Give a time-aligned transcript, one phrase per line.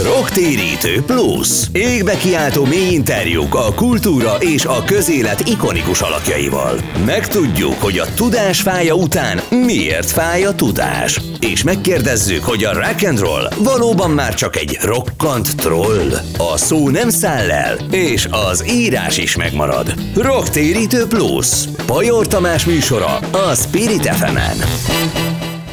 [0.00, 1.48] Rocktérítő Plus.
[1.72, 6.80] Égbe kiáltó mély interjúk a kultúra és a közélet ikonikus alakjaival.
[7.04, 11.20] Megtudjuk, hogy a tudás fája után miért fáj a tudás.
[11.40, 16.12] És megkérdezzük, hogy a rock and roll valóban már csak egy rokkant troll.
[16.52, 19.94] A szó nem száll el, és az írás is megmarad.
[20.14, 21.46] Rocktérítő Plus.
[21.86, 24.36] Pajor Tamás műsora a Spirit fm.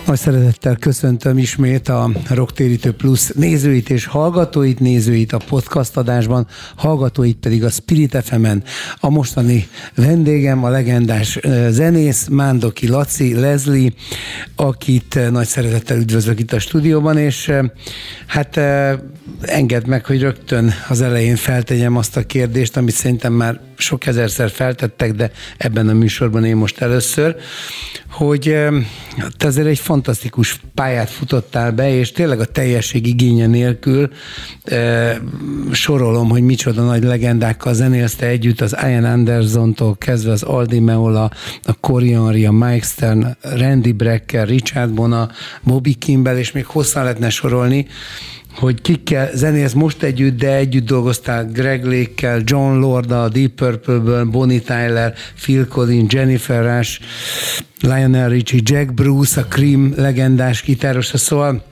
[0.10, 7.38] Nagy szeretettel köszöntöm ismét a Rocktérítő Plus nézőit és hallgatóit, nézőit a podcast adásban, hallgatóit
[7.38, 8.64] pedig a Spirit fm -en.
[9.00, 13.92] A mostani vendégem a legendás zenész Mándoki Laci, Leslie,
[14.56, 17.52] akit nagy szeretettel üdvözlök itt a stúdióban, és
[18.28, 18.60] hát
[19.42, 24.50] engedd meg, hogy rögtön az elején feltegyem azt a kérdést, amit szerintem már sok ezerszer
[24.50, 27.36] feltettek, de ebben a műsorban én most először,
[28.10, 28.56] hogy
[29.38, 34.10] te azért egy fantasztikus pályát futottál be, és tényleg a teljesség igénye nélkül
[34.64, 35.22] e,
[35.72, 41.32] sorolom, hogy micsoda nagy legendákkal zenélsz együtt, az Ian Anderson-tól kezdve az Aldi Meola,
[41.64, 45.30] a Corianri, a Mike Stern, Randy Brecker, Richard Bona,
[45.64, 47.88] Bobby Kimball, és még hosszan lehetne sorolni,
[48.56, 54.26] hogy kikkel zenész most együtt, de együtt dolgoztál Greg Lake-kel, John Lord a Deep Purple-ből,
[54.26, 57.00] Bonnie Tyler, Phil Collins, Jennifer Rush,
[57.82, 61.64] Lionel Richie, Jack Bruce, a Cream legendás gitárosa, szóval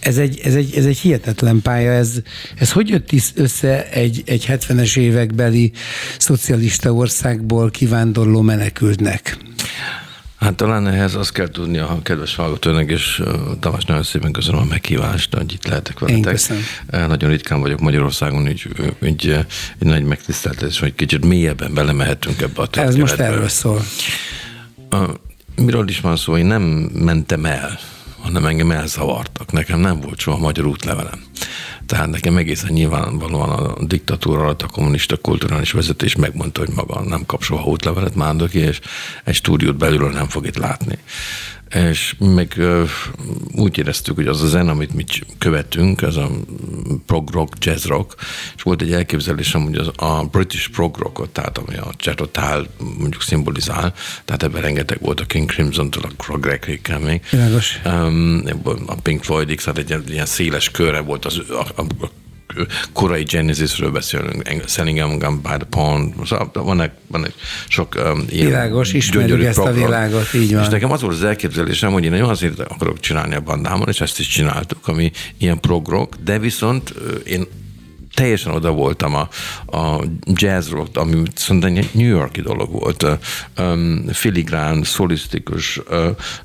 [0.00, 1.92] ez egy, ez egy, ez egy hihetetlen pálya.
[1.92, 2.12] Ez,
[2.58, 5.72] ez hogy jött össze egy, egy 70-es évekbeli
[6.18, 9.36] szocialista országból kivándorló menekültnek?
[10.42, 13.22] Hát talán ehhez azt kell tudni a kedves hallgatónak, és
[13.60, 16.24] Tamás nagyon szépen köszönöm a meghívást, hogy itt lehetek veletek.
[16.24, 16.62] Én köszönöm.
[16.90, 18.68] Nagyon ritkán vagyok Magyarországon, így,
[19.02, 19.30] így
[19.78, 23.02] egy nagy megtiszteltetés, hogy kicsit mélyebben belemehetünk ebbe a történetbe.
[23.02, 23.82] Ez most erről szól.
[25.56, 26.36] Miről is van szó?
[26.36, 27.78] Én nem mentem el,
[28.20, 29.52] hanem engem elzavartak.
[29.52, 31.22] Nekem nem volt soha magyar útlevelem.
[31.92, 37.26] Tehát nekem egészen nyilvánvalóan a diktatúra alatt a kommunista kulturális vezetés megmondta, hogy maga nem
[37.26, 38.80] kap soha útlevelet Mándoki, és
[39.24, 40.98] egy stúdiót belülről nem fog itt látni.
[41.74, 42.60] És meg
[43.54, 45.04] úgy éreztük, hogy az a zen, amit mi
[45.38, 46.30] követünk, ez a
[47.06, 48.14] prog rock, jazz rock,
[48.56, 52.66] és volt egy elképzelésem, hogy az a British prog rockot, tehát ami a Csetotál
[52.98, 53.94] mondjuk szimbolizál,
[54.24, 56.64] tehát ebben rengeteg volt a King Crimson-től a Greg
[57.00, 57.20] még.
[57.84, 58.42] Um,
[58.86, 62.10] a Pink Floyd, tehát egy ilyen széles körre volt az, a, a, a
[62.92, 67.34] korai Genesisről beszélünk, Selling Gun by the Pond, szóval van egy, van egy
[67.68, 69.82] sok um, ilyen Világos, ismerjük ezt program.
[69.82, 70.62] a világot, így van.
[70.62, 74.00] És nekem az volt az elképzelésem, hogy én nagyon azért akarok csinálni a bandámon, és
[74.00, 76.94] ezt is csináltuk, ami ilyen progrok, de viszont
[77.24, 77.46] én
[78.14, 79.28] teljesen oda voltam a,
[79.76, 83.06] a jazz rock, ami szerintem egy New Yorki dolog volt.
[83.58, 85.80] Um, filigrán, szolisztikus,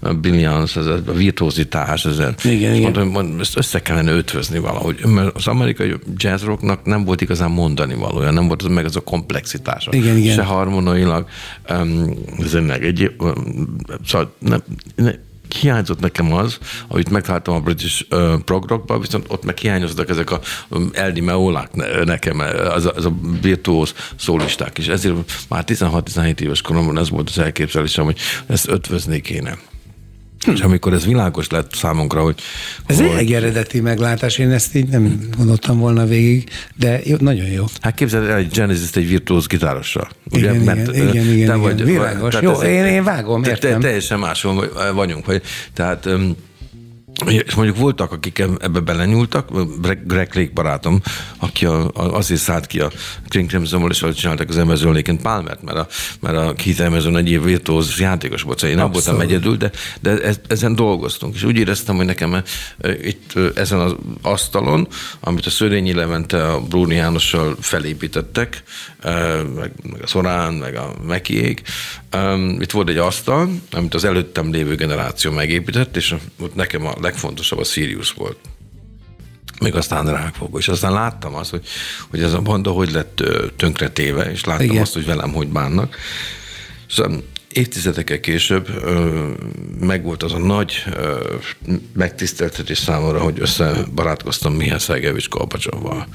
[0.01, 2.81] uh, billions, ez a virtuózitás, ez igen, igen.
[2.81, 5.05] Mondom, mondom, ezt össze kellene ötvözni valahogy.
[5.05, 9.01] Mert az amerikai jazz rocknak nem volt igazán mondani valója, nem volt meg az a
[9.01, 9.91] komplexitása.
[9.93, 10.35] Igen, igen.
[10.35, 11.27] Se harmonailag,
[11.69, 14.63] um, zenek egy, um, szóval nem,
[14.95, 15.11] ne,
[15.53, 20.31] hiányzott nekem az, amit megtaláltam a British uh, prog rockban, viszont ott meg hiányoztak ezek
[20.31, 21.73] a um, Eldi Meolák
[22.05, 22.39] nekem,
[22.73, 24.87] az a, az a virtuóz szólisták is.
[24.87, 25.15] Ezért
[25.49, 29.57] már 16-17 éves koromban ez volt az elképzelésem, hogy ezt ötvözni kéne.
[30.45, 30.51] Hm.
[30.51, 32.35] És amikor ez világos lett számunkra, hogy...
[32.85, 33.05] Ez hogy...
[33.17, 37.65] egy eredeti meglátás, én ezt így nem gondoltam volna végig, de jó, nagyon jó.
[37.81, 40.09] Hát képzeld el egy Genesis egy virtuóz gitárossal.
[40.31, 40.53] Ugye?
[40.53, 42.35] Igen, Mert, igen, igen, igen, vagy, igen, világos.
[42.41, 43.79] Jó, én, én vágom, értem.
[43.79, 45.25] Te, teljesen máshol vagyunk.
[45.25, 45.41] Vagy,
[45.73, 46.09] tehát
[47.25, 49.49] és mondjuk voltak, akik ebbe belenyúltak,
[50.05, 51.01] Greg Lake barátom,
[51.37, 52.91] aki a, a, azért szállt ki a
[53.27, 55.87] King Crimson-ból, és csináltak az Amazon Lake Palmert, mert a,
[56.19, 59.71] mert a Keith Amazon egy év virtuóz játékos volt, szóval én nem voltam egyedül, de,
[60.01, 62.43] de ez, ezen dolgoztunk, és úgy éreztem, hogy nekem e,
[63.01, 64.87] itt ezen az asztalon,
[65.19, 68.63] amit a Szörényi Levente a Bruni Jánossal felépítettek,
[69.55, 71.61] meg, meg a Szorán, meg a Mekiék,
[72.59, 77.59] itt volt egy asztal, amit az előttem lévő generáció megépített, és ott nekem a legfontosabb
[77.59, 78.37] a Sirius volt.
[79.59, 80.57] Még aztán rákfogó.
[80.57, 81.65] És aztán láttam azt, hogy,
[82.09, 83.23] hogy ez a banda hogy lett
[83.55, 84.81] tönkretéve, és láttam Igen.
[84.81, 85.95] azt, hogy velem hogy bánnak.
[86.89, 88.69] Szóval évtizedekkel később
[89.79, 90.83] megvolt az a nagy
[91.93, 96.07] megtiszteltetés számomra, hogy összebarátkoztam Mihály Szergevics Kolpacsovval,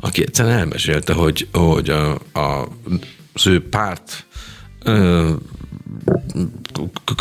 [0.00, 2.68] aki egyszerűen elmesélte, hogy, hogy a, a,
[3.32, 4.26] az ő párt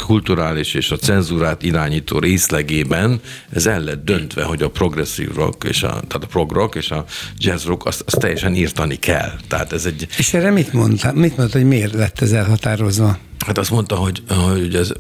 [0.06, 5.84] kulturális és a cenzúrát irányító részlegében ez el lett döntve, hogy a progresszív rock, és
[5.84, 7.06] a, tehát a prog rock és a
[7.38, 9.32] jazz rock azt, azt teljesen írtani kell.
[9.48, 10.08] Tehát ez egy...
[10.18, 11.14] És erre mit mondta?
[11.14, 13.18] Mit mondta, hogy miért lett ez elhatározva?
[13.46, 14.92] Hát azt mondta, hogy, hogy, ez,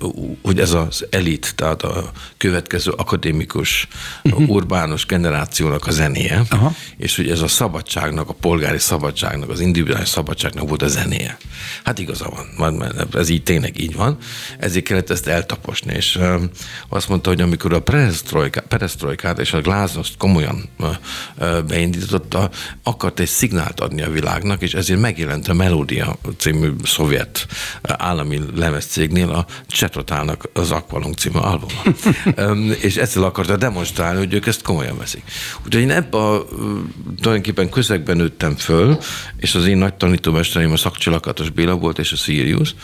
[0.41, 3.87] hogy ez az elit, tehát a következő akadémikus,
[4.23, 4.49] uh-huh.
[4.49, 6.73] urbánus generációnak a zenéje, Aha.
[6.97, 11.37] és hogy ez a szabadságnak, a polgári szabadságnak, az individuális szabadságnak volt a zenéje.
[11.83, 14.17] Hát igaza van, ez így tényleg így van,
[14.59, 16.19] ezért kellett ezt eltaposni, és
[16.89, 17.81] azt mondta, hogy amikor a
[18.67, 20.69] perestroikát és a gláznost komolyan
[21.67, 22.49] beindította,
[22.83, 27.47] akart egy szignált adni a világnak, és ezért megjelent a Melódia című szovjet
[27.81, 31.81] állami állami lemezcégnél a Csetrotálnak az Aqualung című albuma.
[32.87, 35.23] és ezzel akarta demonstrálni, hogy ők ezt komolyan veszik.
[35.65, 36.45] Úgyhogy én ebben a
[37.21, 38.97] tulajdonképpen közegben nőttem föl,
[39.37, 42.75] és az én nagy tanítómestereim a Szakcsilakatos Béla volt, és a Sirius,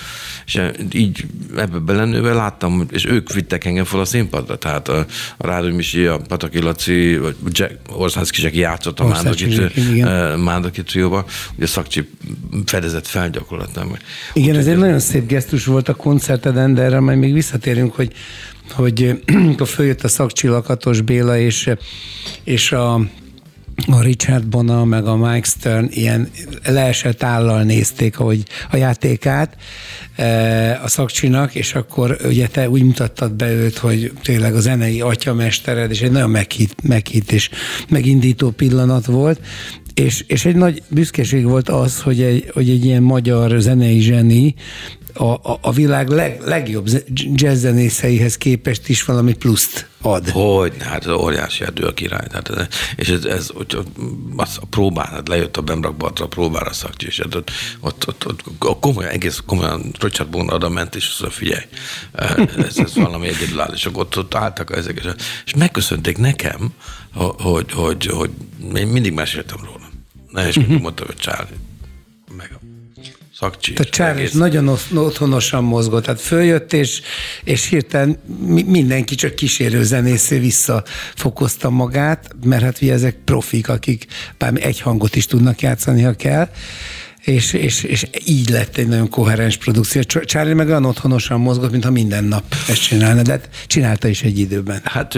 [0.46, 0.62] és
[0.92, 1.26] így
[1.56, 5.06] ebbe belenőve láttam, és ők vittek engem fel a színpadra, tehát a,
[5.38, 9.08] a Rádió Misi, a Pataki Laci, vagy Jack, Orszánszki Zseki játszott a
[10.38, 11.26] Mándoki trióba,
[11.56, 12.10] ugye a szakcsi
[12.66, 13.98] fedezett felgyakorlatnám.
[14.34, 18.14] Igen, ez egy nagyon szép gesztus volt a koncerteden, de erre majd még visszatérünk, hogy
[18.74, 21.70] hogy amikor följött a szakcsillakatos Béla és,
[22.44, 22.94] és a,
[23.88, 26.30] a Richard Bona, meg a Mike Stern ilyen
[26.66, 29.56] leesett állal nézték ahogy a játékát
[30.16, 35.02] e, a szakcsinak, és akkor ugye te úgy mutattad be őt, hogy tényleg a zenei
[35.02, 37.50] atyamestered, és egy nagyon meghit, meghit és
[37.90, 39.40] megindító pillanat volt,
[40.00, 44.56] és, és egy nagy büszkeség volt az, hogy egy, hogy egy ilyen magyar zenei zseni
[45.20, 50.30] a, a, a világ leg, legjobb jazzzenészeihez képest is valami pluszt ad.
[50.30, 52.28] Hogy, hát az óriási erdő a király.
[52.32, 53.78] Hát, és ez, ez hogy
[54.36, 58.28] az a próbán, hát lejött a Bemrakbartra a próbára szakcsi, és hát ott, ott, ott,
[58.28, 61.64] ott, ott komolyan, egész komolyan Richard Bona oda ment, és azt figyelj,
[62.58, 65.12] ez, ez valami egyedülálló, és ott, ott álltak ezek, és,
[65.46, 66.74] és megköszönték nekem,
[67.38, 68.32] hogy, hogy, hogy
[68.76, 69.90] én mindig meséltem róla.
[70.32, 70.82] Ne, és uh-huh.
[70.82, 71.58] mondta, hogy Charlie,
[72.38, 72.69] meg a
[73.40, 73.74] szakcsi.
[73.74, 77.02] Tehát Charles nagyon otthonosan mozgott, tehát följött, és,
[77.44, 78.18] és hirtelen
[78.66, 84.06] mindenki csak kísérő zenészé visszafokozta magát, mert hát ugye ezek profik, akik
[84.38, 86.50] bármi egy hangot is tudnak játszani, ha kell,
[87.24, 90.02] és, és, és így lett egy nagyon koherens produkció.
[90.02, 94.40] Charlie meg olyan otthonosan mozgott, mintha minden nap ezt csinálna, de hát csinálta is egy
[94.40, 94.82] időben.
[94.84, 95.16] Hát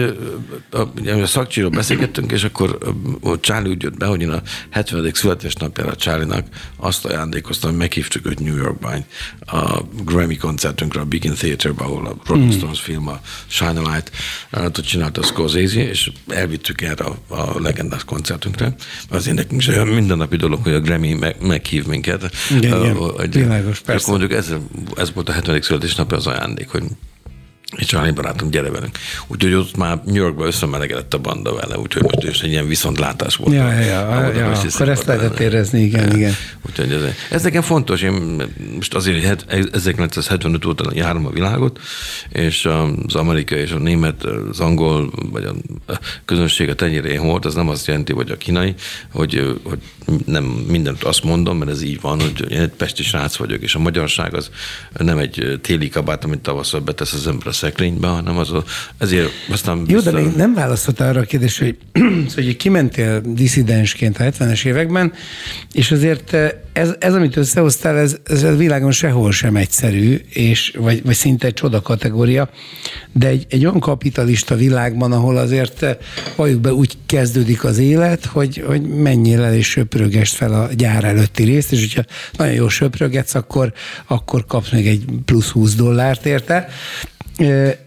[0.70, 0.80] a,
[1.22, 2.78] a szakcsiról beszélgettünk, és akkor
[3.22, 5.10] a Charlie úgy jött be, hogy én a 70.
[5.14, 6.46] születésnapjára Charlie-nak
[6.76, 8.94] azt ajándékoztam, hogy meghívtuk őt New Yorkba
[9.46, 12.56] a Grammy koncertünkre, a Begin Theatre-be, ahol a Rolling mm.
[12.56, 14.10] Stones film, a Shine a Light,
[14.50, 18.74] ott csinálta a Scorsese, és elvittük erre a, a legendás koncertünkre.
[19.08, 22.30] Azért nekünk is olyan mindennapi dolog, hogy a Grammy meg, meghív minket.
[22.50, 22.94] Igen, igen.
[22.96, 24.10] Hogy, Világos, persze.
[24.10, 24.54] Mondjuk ez,
[24.96, 25.60] ez volt a 70.
[25.60, 26.82] születésnapja az ajándék, hogy
[27.76, 28.98] és Charlie barátom, gyere velünk.
[29.26, 33.36] Úgyhogy ott már New Yorkba összemelegedett a banda vele, úgyhogy most is egy ilyen viszontlátás
[33.36, 33.54] volt.
[33.54, 36.16] Ja, ja, ja, ja akkor ezt lehetett érezni, igen, ja.
[36.16, 36.32] igen.
[36.66, 38.42] Úgyhogy ez, ez nekem fontos, én
[38.74, 41.80] most azért 1975 óta járom a világot,
[42.28, 42.64] és
[43.06, 45.52] az amerikai és a német, az angol, vagy a
[46.24, 48.74] közönség a tenyérén volt, az nem azt jelenti, vagy a kínai,
[49.12, 49.78] hogy, hogy
[50.26, 53.74] nem mindent azt mondom, mert ez így van, hogy én egy pesti srác vagyok, és
[53.74, 54.50] a magyarság az
[54.98, 58.64] nem egy téli kabát, amit tavasszal betesz az ember a szekrénybe, hanem az a,
[58.98, 59.84] ezért aztán...
[59.86, 62.02] Jó, de még nem válaszoltál arra a kérdésre, hogy,
[62.34, 65.12] hogy kimentél diszidensként a 70-es években,
[65.72, 66.36] és azért
[66.72, 71.46] ez, ez amit összehoztál, ez, ez a világon sehol sem egyszerű, és, vagy, vagy szinte
[71.46, 72.50] egy csoda kategória,
[73.12, 75.86] de egy, egy olyan kapitalista világban, ahol azért
[76.36, 81.04] valljuk be úgy kezdődik az élet, hogy, hogy mennyire el és söprögest fel a gyár
[81.04, 83.72] előtti részt, és hogyha nagyon jó söprögetsz, akkor,
[84.06, 86.68] akkor kapsz még egy plusz 20 dollárt érte.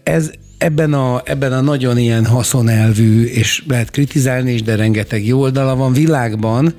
[0.02, 5.40] Ez, ebben a, ebben a nagyon ilyen haszonelvű, és lehet kritizálni is, de rengeteg jó
[5.40, 6.74] oldala van világban,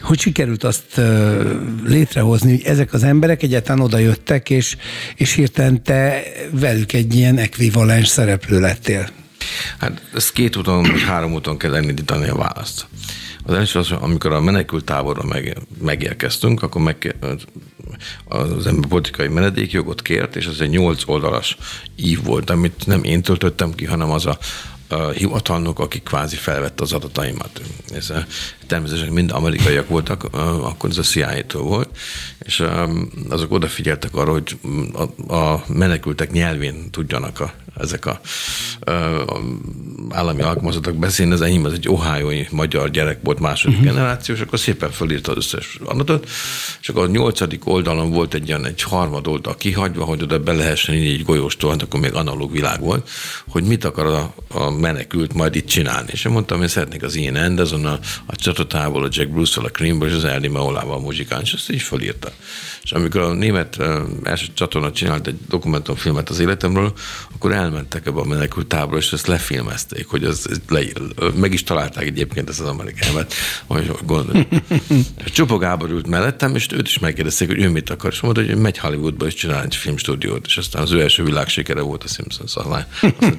[0.00, 1.00] hogy sikerült azt
[1.84, 4.76] létrehozni, hogy ezek az emberek egyáltalán oda jöttek, és,
[5.16, 9.08] és hirtelen te velük egy ilyen ekvivalens szereplő lettél?
[9.78, 12.86] Hát ezt két úton, vagy három úton kell elindítani a választ.
[13.42, 17.16] Az első az, amikor a menekült táborra meg, megérkeztünk, akkor meg,
[18.24, 21.56] az ember politikai menedékjogot kért, és az egy nyolc oldalas
[21.96, 24.38] ív volt, amit nem én töltöttem ki, hanem az a,
[24.88, 27.60] a hivatalnok, aki kvázi felvette az adataimat.
[27.94, 28.12] Ez
[28.66, 30.24] természetesen mind amerikaiak voltak,
[30.62, 31.98] akkor ez a CIA-től volt,
[32.46, 32.64] és
[33.28, 34.58] azok odafigyeltek arra, hogy
[35.28, 38.20] a menekültek nyelvén tudjanak a, ezek a,
[38.90, 39.40] a
[40.10, 43.92] állami alkalmazottak beszélni, az enyém az egy ohájói magyar gyerek volt második uh-huh.
[43.92, 46.28] generáció, és akkor szépen fölírta az összes adatot,
[46.80, 50.52] és akkor a nyolcadik oldalon volt egy ilyen egy harmad oldal kihagyva, hogy oda be
[50.52, 53.08] lehessen így egy golyóstól, hát akkor még analóg világ volt,
[53.48, 56.08] hogy mit akar a, a menekült majd itt csinálni.
[56.12, 59.70] És én mondtam, hogy szeretnék az Ian Anderson, a, a csatatából, a Jack Bruce-val, a
[59.70, 62.32] Creamből, és az Ernie Meolával a muzsikán, és ezt így fölírta.
[62.82, 63.78] És amikor a német
[64.22, 66.92] első csatorna csinált egy dokumentumfilmet az életemről,
[67.34, 70.80] akkor elmentek ebbe a menekült táborba, és ezt lefilmezték, hogy az, le,
[71.34, 73.08] meg is találták egyébként ezt az amerikai
[73.66, 74.48] hogy gondolom.
[75.32, 78.56] Csupa Gábor ült mellettem, és őt is megkérdezték, hogy ő mit akar, és mondta, hogy
[78.56, 82.56] megy Hollywoodba, és csinál egy filmstúdiót, és aztán az ő első világsikere volt a Simpsons
[82.56, 82.86] a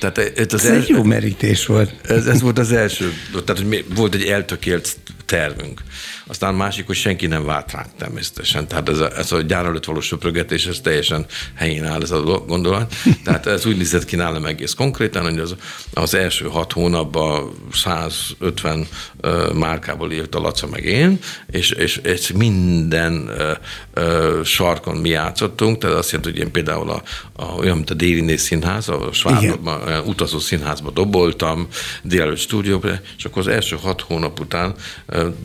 [0.00, 1.94] Tehát ez, az ez első, egy jó merítés volt.
[2.02, 3.12] Ez, ez volt az első,
[3.44, 4.96] tehát hogy volt egy eltökélt
[5.28, 5.82] tervünk.
[6.26, 8.68] Aztán másik, hogy senki nem vált ránk természetesen.
[8.68, 12.20] Tehát ez a, ez a gyár előtt való söprögetés, ez teljesen helyén áll ez a
[12.22, 12.94] gondolat.
[13.24, 15.54] Tehát ez úgy nézett ki nálam egész konkrétan, hogy az,
[15.94, 18.88] az első hat hónapban 150
[19.22, 21.18] uh, márkából írt a Laca meg én,
[21.50, 26.90] és, és, és minden uh, uh, sarkon mi játszottunk, tehát azt jelenti, hogy én például
[26.90, 31.66] a, a, olyan, mint a Déli Színház, a Svárban, utazó színházba doboltam,
[32.02, 34.74] délelőtt stúdióba, és akkor az első hat hónap után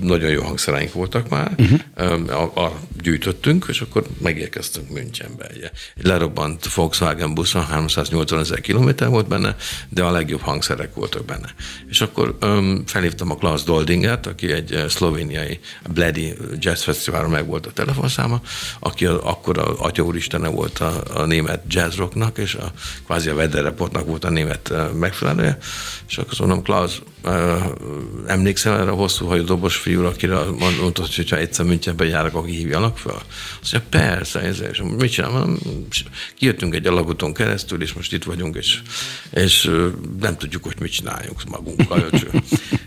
[0.01, 2.51] nagyon jó hangszereink voltak már, uh-huh.
[2.53, 5.45] arra gyűjtöttünk, és akkor megérkeztünk Münchenbe.
[5.45, 9.55] Egy, egy lerobbant Volkswagen busz, 380 ezer kilométer volt benne,
[9.89, 11.53] de a legjobb hangszerek voltak benne.
[11.89, 15.59] És akkor um, felhívtam a Klaus Doldinget, aki egy szlovéniai
[15.93, 18.41] Bledi Jazz Fesztiválon meg volt a telefonszáma,
[18.79, 22.71] aki a, akkor a Atya Úristene volt a, a német jazzrocknak, és a,
[23.05, 25.57] kvázi a Reportnak volt a német megfelelője,
[26.07, 27.01] és akkor mondom, Klaus,
[28.27, 30.37] emlékszel erre a hosszú hajú dobos fiúra, akire
[30.79, 33.21] mondtad, hogy ha egyszer Münchenbe járok, akkor hívjanak fel?
[33.61, 35.57] Azt mondja, persze, ez, és mit csinálom?
[36.35, 38.81] Kijöttünk egy alagúton keresztül, és most itt vagyunk, és,
[39.33, 39.71] és
[40.19, 42.09] nem tudjuk, hogy mit csináljunk magunkkal.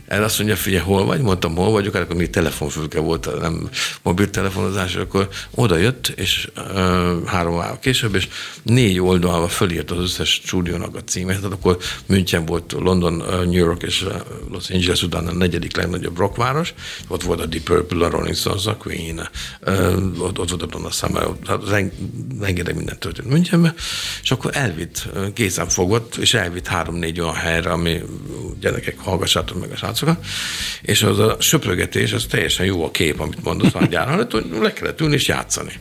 [0.07, 1.21] Erre azt mondja, figyelj, hol vagy?
[1.21, 3.71] Mondtam, hol vagyok, hát akkor még telefonfülke volt, nem
[4.03, 8.29] mobiltelefonozás, akkor oda jött, és uh, három órával később, és
[8.63, 13.83] négy oldalba fölírt az összes stúdiónak a címet, tehát akkor München volt, London, New York
[13.83, 14.07] és
[14.51, 16.75] Los Angeles után a negyedik legnagyobb rockváros,
[17.09, 19.29] ott volt a Deep Purple, a Rolling Stones, a Queen,
[20.19, 21.61] ott, ott volt a Donna Summer, hát
[22.41, 23.75] rengeteg minden történt Münchenben,
[24.23, 28.03] és akkor elvitt, kézen fogott, és elvitt három-négy olyan helyre, ami
[28.61, 30.25] gyerekek, hallgassátok meg a srácokat,
[30.83, 34.73] és az a söprögetés, az teljesen jó a kép, amit mondasz a gyáron, hogy le
[34.73, 35.73] kellett ülni és játszani.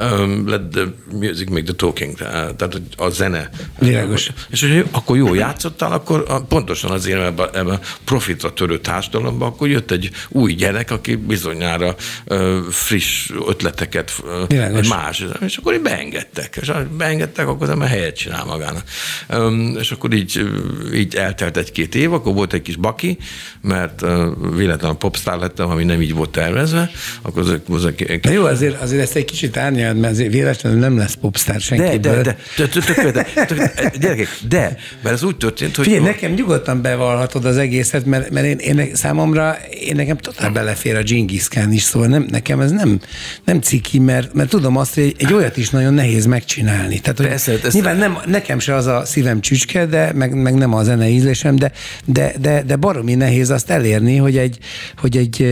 [0.00, 3.50] Um, let the music make the talking, tehát a zene.
[3.78, 4.30] Világos.
[4.50, 9.90] És hogy akkor jó játszottál, akkor pontosan azért ebben ebbe profitra törő társadalomban, akkor jött
[9.90, 11.94] egy új gyerek, aki bizonyára
[12.70, 14.12] friss ötleteket,
[14.50, 16.58] uh, más, és akkor így beengedtek.
[16.60, 18.82] És beengedtek, akkor az ember helyet csinál magának.
[19.78, 20.40] És akkor így,
[20.94, 23.18] így eltelt egy-két év, akkor volt egy kis baki,
[23.60, 24.04] mert
[24.56, 26.90] véletlenül popstar lettem, ami nem így volt tervezve,
[27.22, 30.78] akkor az, az, az Na jó, azért, azért ezt egy kicsit árnyalad, mert azért véletlenül
[30.78, 31.98] nem lesz popstar senki.
[31.98, 35.84] De, de, de, de, de, de, gyerekek, de, mert ez úgy történt, hogy...
[35.84, 40.96] Figyelj, nekem nyugodtan bevallhatod az egészet, mert, mert én, én, számomra, én nekem totál belefér
[40.96, 43.00] a Genghis Khan is, szóval nem, nekem ez nem,
[43.44, 46.98] nem ciki, mert, mert tudom azt, hogy egy, olyat is nagyon nehéz megcsinálni.
[47.00, 50.54] Tehát, hogy Persze, ezt nyilván nem, nekem se az a szívem csücske, de meg, meg
[50.54, 51.72] nem a zene ízlésem, de,
[52.04, 54.58] de, de, de baromi nehéz azt elérni, hogy egy,
[54.96, 55.42] hogy egy,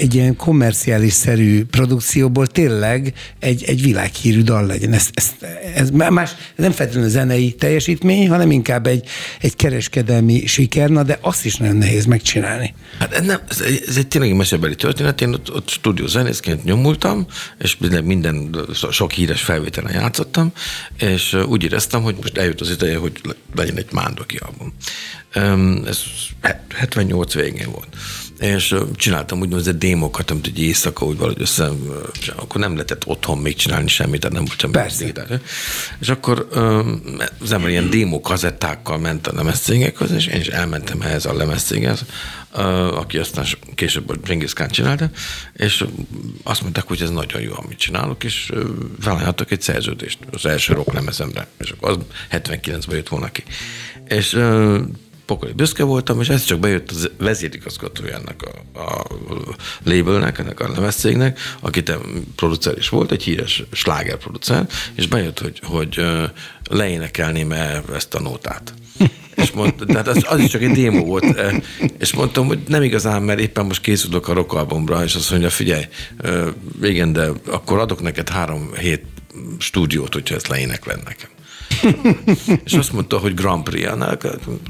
[0.00, 4.92] egy ilyen kommerciális szerű produkcióból tényleg egy, egy világhírű dal legyen.
[4.92, 5.30] Ez, ez,
[5.74, 9.08] ez más, nem feltétlenül zenei teljesítmény, hanem inkább egy,
[9.40, 12.74] egy kereskedelmi siker, na de azt is nagyon nehéz megcsinálni.
[12.98, 15.20] Hát nem, ez, ez egy tényleg mesebeli történet.
[15.20, 17.26] Én ott, ott stúdió zenészként nyomultam,
[17.58, 18.56] és minden,
[18.90, 20.52] sok híres felvételen játszottam,
[20.98, 23.12] és úgy éreztem, hogy most eljött az ideje, hogy
[23.54, 24.72] legyen egy mándoki album.
[25.86, 25.98] Ez
[26.74, 27.88] 78 végén volt
[28.40, 31.70] és csináltam úgynevezett démokat, amit egy éjszaka úgy valahogy össze,
[32.36, 34.72] akkor nem lehetett otthon még csinálni semmit, tehát nem volt semmi.
[34.72, 35.40] Persze.
[36.00, 36.48] És akkor
[37.40, 42.04] az ember ilyen démó kazettákkal ment a lemezcégekhez, és én is elmentem ehhez a lemezcéghez,
[42.94, 45.10] aki aztán később a Genghis Khan csinálta,
[45.52, 45.84] és
[46.42, 48.52] azt mondták, hogy ez nagyon jó, amit csinálok, és
[49.00, 51.98] felajánlottak egy szerződést az első rock lemezemre, és akkor az
[52.30, 53.42] 79-ben jött volna ki.
[54.08, 54.38] És
[55.30, 59.04] pokoli büszke voltam, és ez csak bejött az vezérigazgatójának a, a
[59.84, 61.98] labelnek, ennek a lemezcégnek, aki te
[62.36, 66.00] producer is volt, egy híres slágerproducer, és bejött, hogy, hogy
[66.70, 68.74] leénekelném -e ezt a nótát.
[69.34, 71.40] és mondta, tehát az, az is csak egy démo volt,
[71.98, 75.50] és mondtam, hogy nem igazán, mert éppen most készülök a rock albumra, és azt mondja,
[75.50, 75.84] figyelj,
[76.82, 79.04] igen, de akkor adok neked három hét
[79.58, 81.28] stúdiót, hogyha ezt leénekled nekem.
[82.64, 83.90] És azt mondta, hogy Grand Prix.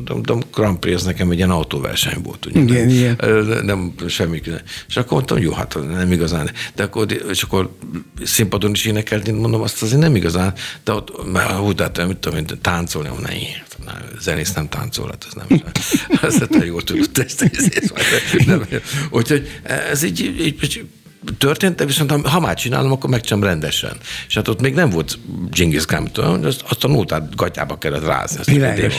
[0.04, 0.14] De
[0.52, 2.46] Grand Prix ez nekem egy ilyen autóverseny volt.
[2.46, 2.60] Ugye?
[2.60, 3.64] Igen, nem, igen.
[3.64, 4.40] Nem, semmi.
[4.88, 6.50] És akkor mondtam, jó, hát nem igazán.
[6.74, 7.76] De akkor, és akkor
[8.24, 10.54] színpadon is énekelni, mondom, azt azért nem igazán.
[10.84, 13.30] De ott, mert úgy, hát, mit tudom, mint táncolni, mondom,
[13.84, 15.62] ne, zenész nem táncol, hát ez nem.
[16.22, 18.66] Ezt te jól tudod, ezt, ezt, ezt, nem.
[19.10, 20.84] Úgyhogy ez így, így, így
[21.38, 23.96] történt, de viszont ha, már csinálom, akkor megcsinálom rendesen.
[24.28, 25.18] És hát ott még nem volt
[25.50, 26.10] Genghis Khan,
[26.44, 28.42] azt, azt a nótát gatyába kellett rázni.
[28.44, 28.98] Világos,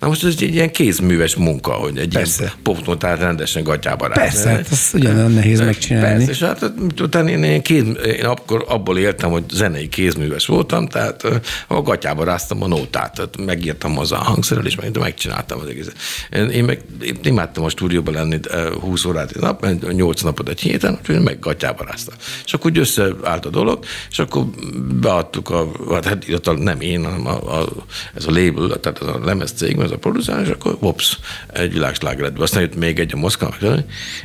[0.00, 2.42] Na most ez egy ilyen kézműves munka, hogy egy Persze.
[2.42, 4.22] ilyen popnotát rendesen gatyába rázni.
[4.22, 6.24] Persze, hát azt ugyanolyan nehéz megcsinálni.
[6.24, 7.84] Persze, és hát utána én, én, kéz,
[8.18, 11.24] én akkor abból éltem, hogy zenei kézműves voltam, tehát
[11.68, 15.96] a gatyába ráztam a nótát, tehát megírtam hozzá a hangszerrel, és meg, megcsináltam az egészet.
[16.30, 18.38] Én, én meg én imádtam a stúdióban lenni
[18.80, 22.14] 20 órát egy nap, 8 napot egy héten, úgyhogy meg gatyába ráztam.
[22.44, 24.44] És akkor úgy összeállt a dolog, és akkor
[25.00, 25.70] beadtuk a,
[26.04, 27.68] hát nem én, hanem a, a,
[28.14, 31.18] ez a label, tehát ez a lemez cég, ez a producer, és akkor hops,
[31.52, 32.38] egy világsláger lett.
[32.38, 33.54] Aztán jött még egy a Moszkva,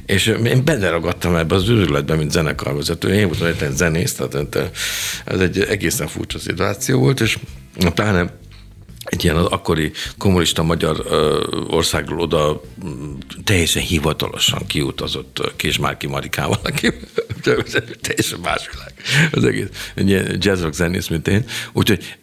[0.05, 3.13] és én benne ragadtam ebbe az őrületbe, mint zenekarvezető.
[3.13, 4.71] Én voltam egy zenész, tehát
[5.25, 7.37] ez egy egészen furcsa szituáció volt, és
[7.93, 8.31] pláne
[9.09, 11.05] egy ilyen az akkori kommunista magyar
[11.67, 12.61] országról oda
[13.43, 16.87] teljesen hivatalosan kiutazott Késmárki Marikával, aki
[18.01, 18.93] teljesen más világ
[19.31, 19.67] az egész.
[19.95, 21.45] Egy ilyen jazz rock zenész, mint én.
[21.73, 22.17] Úgyhogy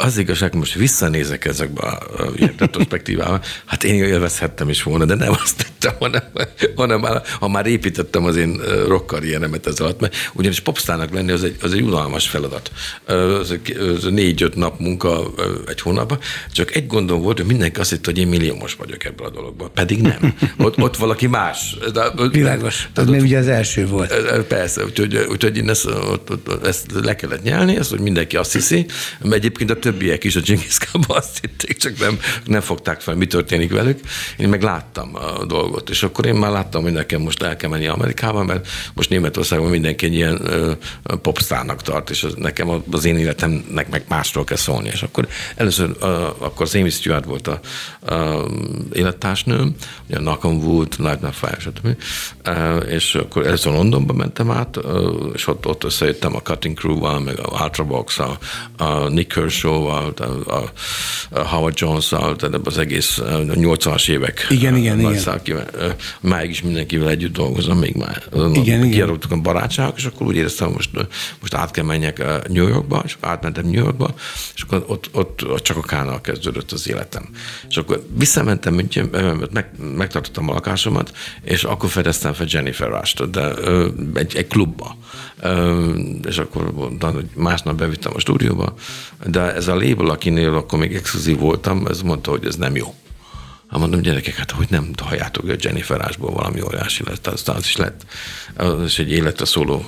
[0.00, 1.98] az igazság, most visszanézek ezekbe a,
[2.58, 6.22] retrospektívába, hát én élvezhettem is volna, de nem azt tettem, hanem,
[6.76, 11.30] hanem már, ha már építettem az én rock karrieremet ez alatt, mert ugyanis popstának lenni
[11.30, 12.72] az egy, az egy unalmas feladat.
[13.06, 13.58] Az,
[13.96, 15.30] az négy-öt nap munka
[15.66, 16.18] egy hónapban,
[16.52, 19.70] csak egy gondom volt, hogy mindenki azt hitte, hogy én milliómos vagyok ebből a dologban,
[19.74, 20.34] pedig nem.
[20.58, 21.76] Ott, ott valaki más.
[21.92, 24.42] De, Világos, tehát még ugye az első volt.
[24.46, 28.52] Persze, úgyhogy, úgyhogy én ezt, ott, ott, ezt le kellett nyelni, ezt, hogy mindenki azt
[28.52, 28.86] hiszi,
[29.20, 30.76] mert egyébként a többiek is a Genghis
[31.06, 34.00] azt hitték, csak nem, nem fogták fel, mi történik velük.
[34.38, 37.70] Én meg láttam a dolgot, és akkor én már láttam, hogy nekem most el kell
[37.70, 40.40] menni Amerikába, mert most Németországban mindenki egy ilyen
[41.22, 44.88] popstárnak tart, és az, nekem az én életemnek meg másról kell szólni.
[44.92, 47.60] És akkor először uh, akkor az Amy Stewart volt a,
[48.14, 48.46] a
[48.92, 49.74] élettársnőm,
[50.08, 51.96] ugye Knock Wood, Nightmare Fire, stb.
[52.88, 54.78] És akkor először Londonba mentem át,
[55.34, 58.38] és ott, ott összejöttem a Cutting Crew-val, meg a Ultravox, a,
[58.76, 60.12] a Nick Kershaw-val, a,
[60.46, 60.72] a,
[61.30, 64.46] a Howard Jones-szal, tehát az egész 80-as évek.
[64.50, 65.18] Igen, igen, igen.
[65.18, 65.66] Szálkivel.
[66.20, 68.22] Máig is mindenkivel együtt dolgozom, még már.
[68.52, 69.18] Igen, igen.
[69.30, 70.90] a barátságok, és akkor úgy éreztem, most,
[71.40, 74.14] most át kell menjek New Yorkba, és átmentem New Yorkba,
[74.54, 77.28] és akkor ott, ott, ott csak a Kánál kezdődött az életem.
[77.68, 78.74] És akkor visszamentem
[79.52, 83.54] meg, megtartottam a lakásomat, és akkor fedeztem fel Jennifer Rush-t, de
[84.14, 84.96] egy, egy klubba.
[86.24, 86.72] És akkor
[87.34, 88.74] másnap bevittem a stúdióba,
[89.26, 92.94] de ez a label, akinél akkor még exkluzív voltam, ez mondta, hogy ez nem jó.
[93.70, 97.56] Hát mondom, gyerekek, hát hogy nem halljátok, hogy a Jennifer Ásból valami óriási lett, aztán
[97.56, 98.04] az is lett,
[98.56, 99.84] az egy életre szóló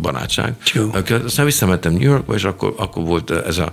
[0.00, 0.54] barátság.
[0.72, 0.90] Jó.
[1.24, 3.72] Aztán visszamentem New Yorkba, és akkor, akkor volt ez a,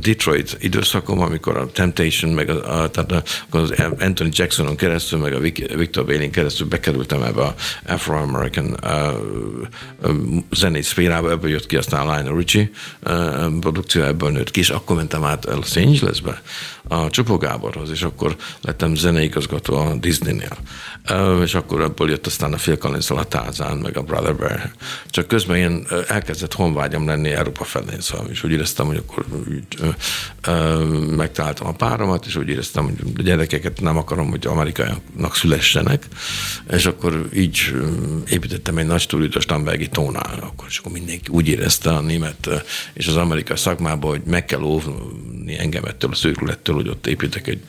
[0.00, 5.38] Detroit időszakom, amikor a Temptation, meg a, a, tehát az Anthony Jacksonon keresztül, meg a
[5.76, 7.54] Victor Bailey keresztül bekerültem ebbe a
[7.86, 8.76] Afro-American
[10.52, 12.70] zenei szférába, ebből jött ki aztán a Lionel Richie
[13.60, 16.42] produkció, ebből nőtt ki, és akkor mentem át Los Angelesbe,
[16.88, 18.25] a Csupó Gáborhoz, és akkor
[18.60, 20.56] lettem zeneigazgató a Disney-nél.
[21.42, 24.70] És akkor ebből jött aztán a Phil collins a Tarzan, meg a Brother Bear.
[25.10, 29.94] Csak közben én elkezdett honvágyam lenni Európa felén, szóval és úgy éreztem, hogy akkor úgy,
[31.16, 35.00] megtaláltam a páromat, és úgy éreztem, hogy a gyerekeket nem akarom, hogy amerikaiak
[35.32, 36.06] szülessenek,
[36.70, 37.74] és akkor így
[38.28, 42.48] építettem egy nagy stúdiót a Stambergi tónál, akkor, és akkor mindenki úgy érezte a német
[42.92, 47.46] és az amerikai szakmában, hogy meg kell óvni engem ettől a szőrülettől, hogy ott építek
[47.46, 47.60] egy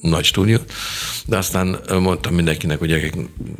[0.00, 0.72] nagy stúdiót,
[1.26, 3.12] de aztán mondtam mindenkinek, hogy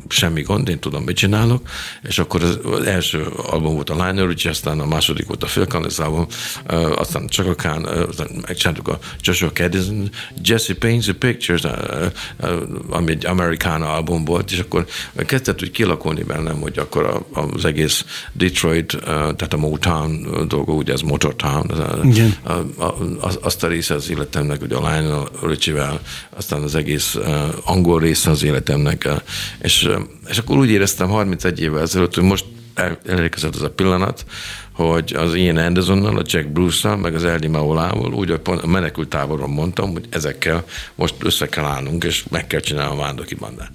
[0.09, 1.69] semmi gond, én tudom, mit csinálok,
[2.03, 5.67] és akkor az, az első album volt a Liner Ridge, aztán a második volt a
[5.69, 6.27] Collins album,
[6.97, 10.11] aztán csak a Khan, aztán megcsináltuk a Joshua Caddison,
[10.43, 11.63] Jesse Paints the Pictures,
[12.91, 14.87] ami egy americana album volt, és akkor
[15.27, 21.01] kezdett úgy kilakolni bennem, hogy akkor az egész Detroit, tehát a Motown dolga, ugye ez
[21.01, 21.71] Motortown,
[23.21, 25.98] az, azt a része az életemnek, hogy a Lionel Richie-vel,
[26.31, 27.17] aztán az egész
[27.65, 29.09] angol része az életemnek,
[29.63, 29.89] és,
[30.29, 32.45] és akkor úgy éreztem 31 évvel ezelőtt, hogy most
[33.05, 34.25] elérkezett az a pillanat,
[34.73, 39.51] hogy az Ian Andersonnal, a Jack Bruce-szal, meg az Eldi Maolával úgy a menekült táboron
[39.51, 43.71] mondtam, hogy ezekkel most össze kell állnunk, és meg kell csinálni a vándoki bandát.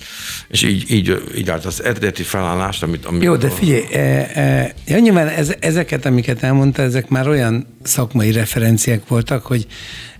[0.48, 3.06] És így, így, így állt az eredeti felállást, amit...
[3.06, 4.00] amit Jó, de figyelj, e,
[4.34, 9.68] e, ja, nyilván ez, ezeket, amiket elmondta, ezek már olyan szakmai referenciák voltak, hogy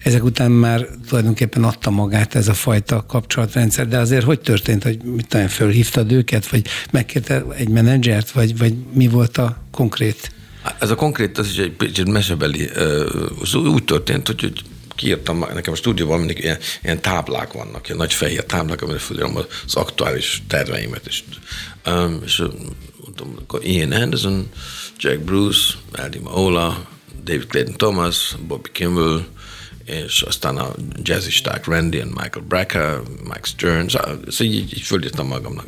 [0.04, 5.04] ezek után már tulajdonképpen adta magát ez a fajta kapcsolatrendszer, de azért hogy történt, hogy
[5.04, 10.32] mit tudom, fölhívtad őket, vagy megkérte egy menedzsert, vagy, vagy mi volt a konkrét?
[10.80, 12.70] Ez a konkrét, az is egy kicsit mesebeli,
[13.54, 14.64] úgy történt, hogy, hogy
[14.96, 19.38] kiírtam, nekem a stúdióban mindig ilyen, ilyen táblák vannak, ilyen nagy fehér táblák, amire fölírom
[19.66, 21.24] az aktuális terveimet, és,
[22.26, 22.44] és
[23.04, 24.50] mondtam, akkor Ian Anderson,
[24.98, 26.86] Jack Bruce, Eddie Maola,
[27.24, 29.26] David Clayton Thomas, Bobby Kimball,
[29.86, 35.66] és aztán a jazzisták Randy and Michael Brecker, Mike Stearns, szóval így, így fölírtam magamnak.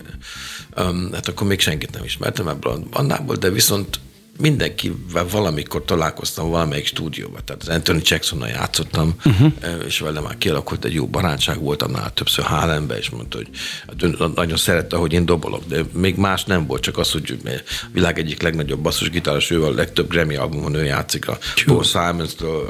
[0.78, 4.00] Um, hát akkor még senkit nem ismertem ebből a bandából, de viszont
[4.38, 7.42] mindenkivel valamikor találkoztam valamelyik stúdióban.
[7.46, 9.54] Tehát az Anthony Jacksonnal játszottam, uh-huh.
[9.86, 13.50] és vele már kialakult egy jó barátság, voltam nála többször Hálembe, és mondta, hogy
[13.88, 17.50] hát nagyon szerette, hogy én dobolok, de még más nem volt, csak az, hogy a
[17.92, 22.68] világ egyik legnagyobb basszusgitáros, ő a legtöbb Grammy albumon ő játszik, a Paul Simons-től,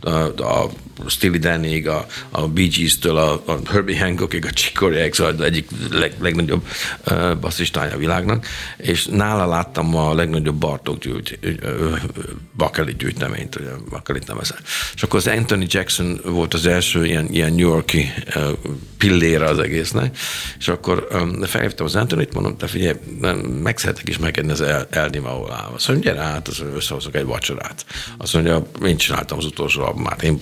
[0.00, 0.62] a, a,
[1.04, 5.44] a Steely Danig, a, a Bee Gees-től, a, a Herbie Hancockig, a Chick Corea, szóval
[5.44, 6.66] egyik leg, legnagyobb
[7.40, 11.38] basszistája a világnak, és nála láttam a legnagyobb Bartók gyűjt,
[12.56, 14.58] Bakelit gyűjteményt, ugye Bakelit nevezem.
[14.94, 18.12] És akkor az Anthony Jackson volt az első ilyen, ilyen New Yorki
[18.98, 20.16] pillére az egésznek,
[20.58, 21.08] és akkor
[21.42, 22.96] felhívtam az Anthony-t, mondom, te figyelj,
[23.62, 25.74] meg szeretek is megkedni az Eldi Maolával.
[25.74, 27.84] Azt mondja, gyere át, összehozok egy vacsorát.
[28.18, 30.36] Azt mondja, én csináltam az utolsó albumát, én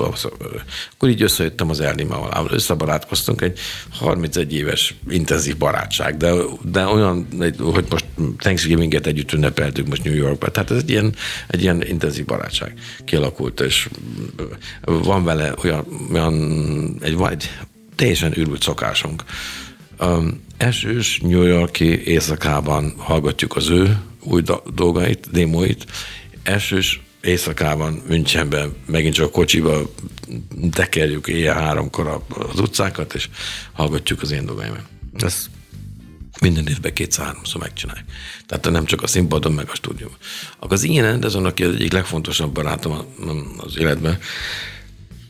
[0.92, 3.58] akkor így összejöttem az Eldi Maolával, összebarátkoztunk, egy
[3.90, 7.26] 31 éves intenzív barátság, de, de olyan,
[7.58, 8.04] hogy most
[8.38, 10.50] Thanksgiving-et együtt ünnepeltük most New Yorkba.
[10.50, 11.14] Tehát ez egy ilyen,
[11.46, 13.88] egy ilyen intenzív barátság kialakult, és
[14.84, 17.50] van vele olyan, olyan egy, egy
[17.96, 19.24] teljesen ürült szokásunk.
[20.00, 24.42] Um, esős New Yorki éjszakában hallgatjuk az ő új
[24.74, 25.84] dolgait, démoit,
[26.42, 29.92] esős éjszakában, Münchenben megint csak a kocsiba
[30.70, 33.28] tekerjük éjjel háromkor az utcákat, és
[33.72, 34.82] hallgatjuk az én dolgaimat.
[35.18, 35.46] Ez
[36.40, 38.04] minden évben kétszer-háromszor megcsinálják.
[38.46, 40.16] Tehát nem csak a színpadon, meg a stúdióban.
[40.58, 43.04] Akkor az ilyen Anderson, aki az egyik legfontosabb barátom
[43.56, 44.18] az életben,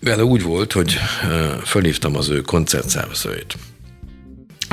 [0.01, 0.97] vele úgy volt, hogy
[1.65, 3.57] fölhívtam az ő koncertszervezőjét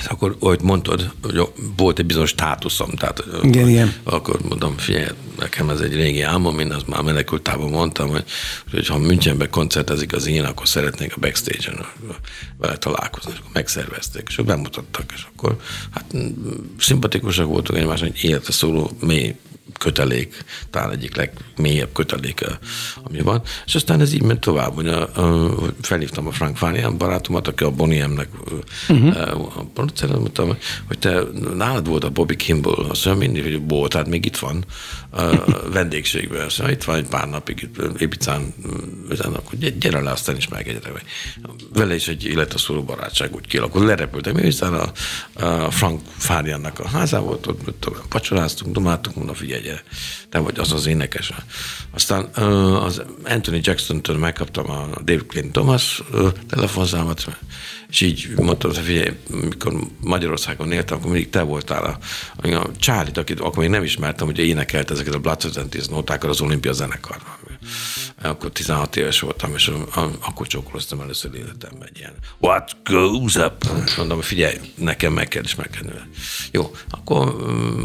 [0.08, 1.42] akkor, ahogy mondtad, hogy
[1.78, 3.94] volt egy bizonyos státuszom, tehát igen, akkor, igen.
[4.04, 5.08] akkor mondom, figyelj,
[5.40, 8.24] nekem ez egy régi álmom, én azt már menekültában mondtam, hogy,
[8.72, 11.86] hogy ha Münchenben koncertezik az én, akkor szeretnék a backstage-en
[12.58, 15.56] vele találkozni, és akkor megszervezték, és akkor bemutattak, és akkor
[15.92, 16.16] hát
[16.80, 19.36] szimpatikusak voltunk egymás, hogy életre szóló mély
[19.78, 22.46] kötelék, talán egyik legmélyebb kötelék,
[23.04, 23.42] ami van.
[23.66, 27.64] És aztán ez így ment tovább, hogy a, a, felhívtam a Frank Fánián barátomat, aki
[27.64, 28.30] a Bonnie M-nek
[28.90, 29.58] uh-huh.
[29.58, 31.22] a producer, mondtam, hogy te
[31.56, 34.66] nálad volt a Bobby Kimball, azt mondja, mindig, hogy volt, tehát még itt van
[35.10, 35.36] a
[35.78, 36.46] vendégségben.
[36.46, 38.54] Azt mondja, itt van egy pár napig Épicán,
[39.10, 40.92] akkor gyere le, aztán is megegyre.
[41.74, 43.86] Vele is egy életaszóló barátság úgy kialakult.
[43.86, 44.92] Lerepültem, és a,
[45.34, 49.84] a Frank Fáriánnak a házában volt, ott, ott vacsoráztunk, domáltunk, mondom, figyelj, gyere,
[50.30, 51.32] te vagy az az énekes.
[51.92, 56.04] Aztán az Anthony Jackson-től megkaptam a David Clinton Thomas
[56.50, 57.26] telefonszámot,
[57.90, 62.00] és így mondtam, hogy figyelj, mikor Magyarországon éltem, akkor mindig te voltál
[62.42, 66.30] a, a Charlie-t, akit akkor még nem ismertem, hogy énekelt ezeket a Blood and nótákat
[66.30, 67.38] az olimpia zenekarban.
[68.22, 69.72] Akkor 16 éves voltam, és
[70.20, 73.66] akkor csókoloztam először életemben egy ilyen What goes up?
[73.98, 75.92] Mondom, figyelj, nekem meg kell is megkenni.
[76.52, 77.36] Jó, akkor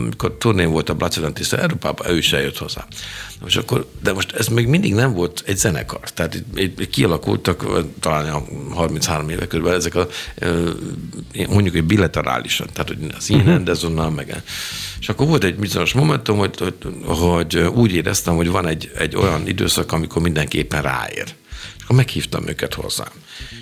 [0.05, 2.87] mikor turnén volt a and Európában, ő is eljött hozzá.
[3.47, 6.11] És akkor, de most ez még mindig nem volt egy zenekar.
[6.11, 7.65] Tehát itt, itt kialakultak
[8.01, 8.43] talán a
[8.75, 10.09] 33 éve körül ezek a
[11.49, 13.57] mondjuk egy bilaterálisan, tehát hogy az ilyen uh-huh.
[13.57, 14.43] Andersonnal meg.
[15.01, 19.17] És akkor volt egy bizonyos momentum, hogy, hogy, hogy úgy éreztem, hogy van egy, egy
[19.17, 21.35] olyan időszak, amikor mindenképpen ráér.
[21.77, 23.13] És akkor meghívtam őket hozzám.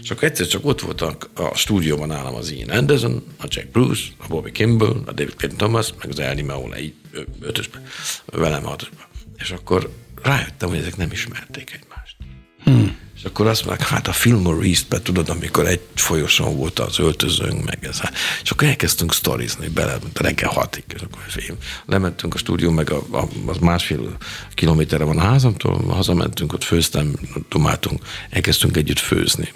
[0.03, 4.03] És akkor egyszer csak ott voltak a stúdióban nálam az Ian Anderson, a Jack Bruce,
[4.17, 6.95] a Bobby Kimball, a David Clinton Thomas, meg az Ernie Maula, így
[7.41, 7.83] ötösben,
[8.27, 9.07] velem hatosban.
[9.39, 9.91] És akkor
[10.23, 12.17] rájöttem, hogy ezek nem ismerték egymást.
[12.65, 12.97] Hmm.
[13.23, 17.65] És akkor azt mondják, hát a Fillmore east tudod, amikor egy folyoson volt az öltözőnk,
[17.65, 18.01] meg ez.
[18.43, 20.85] És akkor elkezdtünk sztorizni bele, reggel hatig.
[20.95, 21.57] És akkor film.
[21.87, 24.17] Lementünk a stúdió, meg a, a, az másfél
[24.55, 27.15] kilométerre van a házamtól, hazamentünk, ott főztem,
[27.49, 29.53] dumáltunk, elkezdtünk együtt főzni.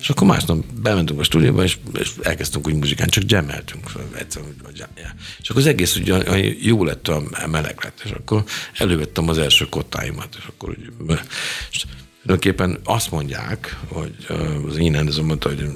[0.00, 3.90] És akkor másnap bementünk a stúdióba, és, és elkezdtünk úgy muzsikán, csak gemeltünk.
[5.40, 8.44] És akkor az egész ugye jó lett, a meleg lett, és akkor
[8.74, 10.90] elővettem az első kottáimat, és akkor úgy,
[11.70, 11.84] és
[12.26, 14.14] tulajdonképpen azt mondják, hogy
[14.68, 15.68] az én ez mondta, hogy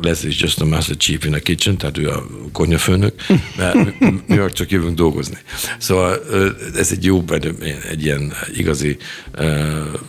[0.00, 3.14] Leslie is just a master chief in a kitchen, tehát ő a konyafőnök,
[3.56, 5.36] mert mi, mi csak jövünk dolgozni.
[5.78, 6.20] Szóval
[6.76, 7.24] ez egy jó,
[7.90, 8.96] egy ilyen igazi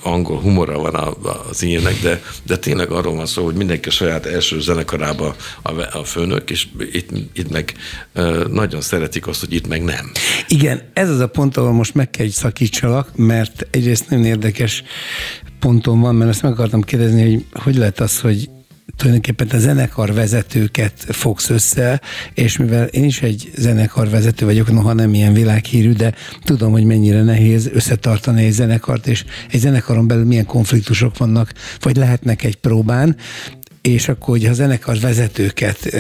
[0.02, 0.96] angol humora van
[1.50, 5.98] az ilyenek, de, de tényleg arról van szó, hogy mindenki a saját első zenekarába a,
[5.98, 7.74] a főnök, és itt, itt meg
[8.52, 10.12] nagyon szeretik azt, hogy itt meg nem.
[10.48, 14.84] Igen, ez az a pont, ahol most meg kell szakítsalak, mert egyrészt nagyon érdekes
[15.60, 18.50] ponton van, mert azt meg akartam kérdezni, hogy hogy lehet az, hogy
[18.96, 22.02] tulajdonképpen a zenekar vezetőket fogsz össze,
[22.34, 26.84] és mivel én is egy zenekar vezető vagyok, noha nem ilyen világhírű, de tudom, hogy
[26.84, 32.56] mennyire nehéz összetartani egy zenekart, és egy zenekaron belül milyen konfliktusok vannak, vagy lehetnek egy
[32.56, 33.16] próbán,
[33.88, 35.96] és akkor, hogy a zenekar vezetőket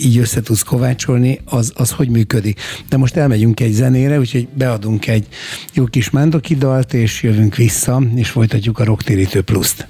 [0.00, 2.60] így össze tudsz kovácsolni, az, az hogy működik.
[2.88, 5.26] De most elmegyünk egy zenére, úgyhogy beadunk egy
[5.72, 9.86] jó kis mándoki dalt, és jövünk vissza, és folytatjuk a Rocktérítő Pluszt.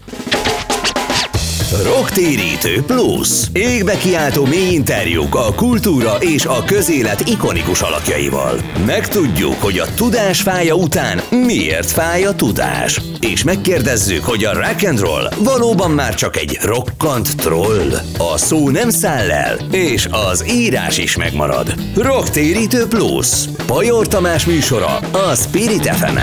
[1.72, 3.28] Rocktérítő Plus.
[3.52, 8.60] Égbe kiáltó mély interjúk a kultúra és a közélet ikonikus alakjaival.
[8.86, 13.00] Megtudjuk, hogy a tudás fája után miért fáj a tudás.
[13.20, 17.92] És megkérdezzük, hogy a rock and roll valóban már csak egy rokkant troll.
[18.18, 21.74] A szó nem száll el, és az írás is megmarad.
[21.96, 23.28] Rocktérítő Plus.
[23.66, 26.18] Pajor Tamás műsora a Spirit fm.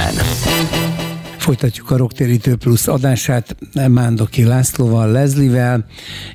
[1.42, 3.56] Folytatjuk a Rocktérítő Plusz adását
[3.88, 5.86] Mándoki Lászlóval, Lezlivel,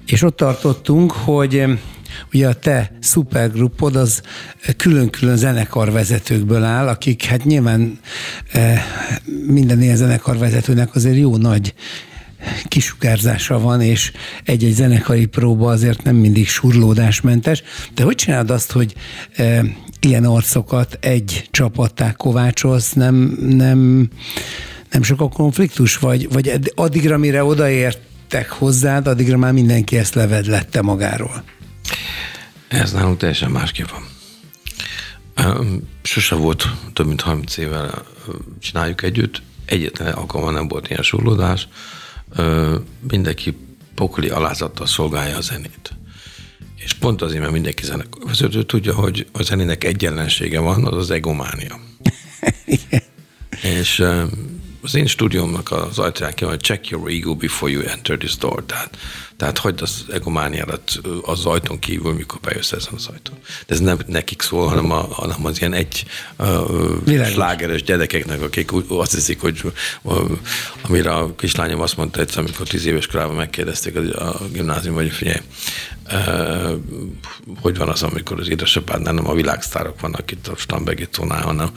[0.06, 1.64] és ott tartottunk, hogy
[2.32, 4.22] ugye a te szupergrupod az
[4.76, 7.98] külön-külön zenekarvezetőkből áll, akik hát nyilván
[8.52, 8.82] eh,
[9.46, 11.74] minden ilyen zenekarvezetőnek azért jó nagy
[12.68, 14.12] kisugárzása van, és
[14.44, 17.62] egy-egy zenekari próba azért nem mindig surlódásmentes.
[17.94, 18.94] De hogy csinálod azt, hogy
[19.36, 19.64] e,
[20.00, 24.08] ilyen arcokat egy csapattá kovácsolsz, nem, nem
[24.90, 30.82] nem sok a konfliktus, vagy, vagy addigra, mire odaértek hozzád, addigra már mindenki ezt levedlette
[30.82, 31.44] magáról?
[32.68, 34.04] Ez nálunk teljesen másképp van.
[36.02, 38.02] Sose volt több mint 30 évvel
[38.60, 41.68] csináljuk együtt, egyetlen alkalommal nem volt ilyen súrlódás,
[43.10, 43.56] mindenki
[43.94, 45.94] pokoli alázattal szolgálja a zenét.
[46.76, 51.80] És pont azért, mert mindenki zenevezető tudja, hogy a zenének egyenlensége van, az az egománia.
[53.78, 54.04] És
[54.86, 58.64] az én stúdiómnak az ajtaján ki hogy check your ego before you enter this door.
[58.66, 58.96] Tehát,
[59.36, 63.38] tehát hagyd az egomániádat az ajtón kívül, mikor bejössz ezen az ajtón.
[63.66, 66.04] De ez nem nekik szól, hanem, a, hanem az ilyen egy
[66.38, 69.60] uh, slágeres gyerekeknek, akik azt hiszik, hogy
[70.02, 70.30] uh,
[70.82, 75.40] amire a kislányom azt mondta egyszer, amikor tíz éves korában megkérdezték a, gimnázium, hogy figyelj,
[77.60, 81.70] hogy van az, amikor az édesapádnál nem a világsztárok vannak itt a Stambegittónál, hanem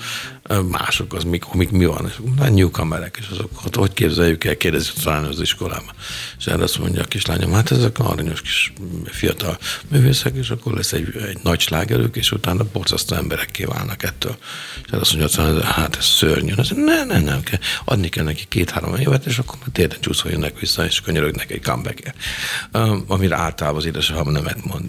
[0.57, 4.57] mások, az mik, mik mi van, és a newcomerek, és azok, hát hogy képzeljük el,
[4.57, 5.93] kérdezik talán az iskolában.
[6.37, 8.73] És erre azt mondja a kislányom, hát ezek aranyos kis
[9.05, 9.57] fiatal
[9.87, 14.37] művészek, és akkor lesz egy, egy nagy slágerők, és utána borzasztó emberekké válnak ettől.
[14.85, 16.53] És erre azt mondja, hát ez szörnyű.
[16.55, 17.59] Azt mondja, ne, ne, nem kell.
[17.85, 21.61] Adni kell neki két-három évet, és akkor már térden csúszva jönnek vissza, és könyörögnek egy
[21.61, 22.13] comeback
[23.07, 24.85] amire általában az édesapám nemet mond.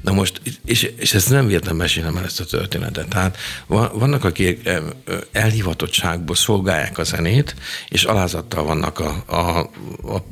[0.00, 3.08] Na most, és, és ezt nem véletlen mesélem el ezt a történetet.
[3.08, 4.68] Tehát vannak, akik
[5.32, 7.54] elhivatottságból szolgálják a zenét,
[7.88, 9.58] és alázattal vannak a, a,
[10.14, 10.24] a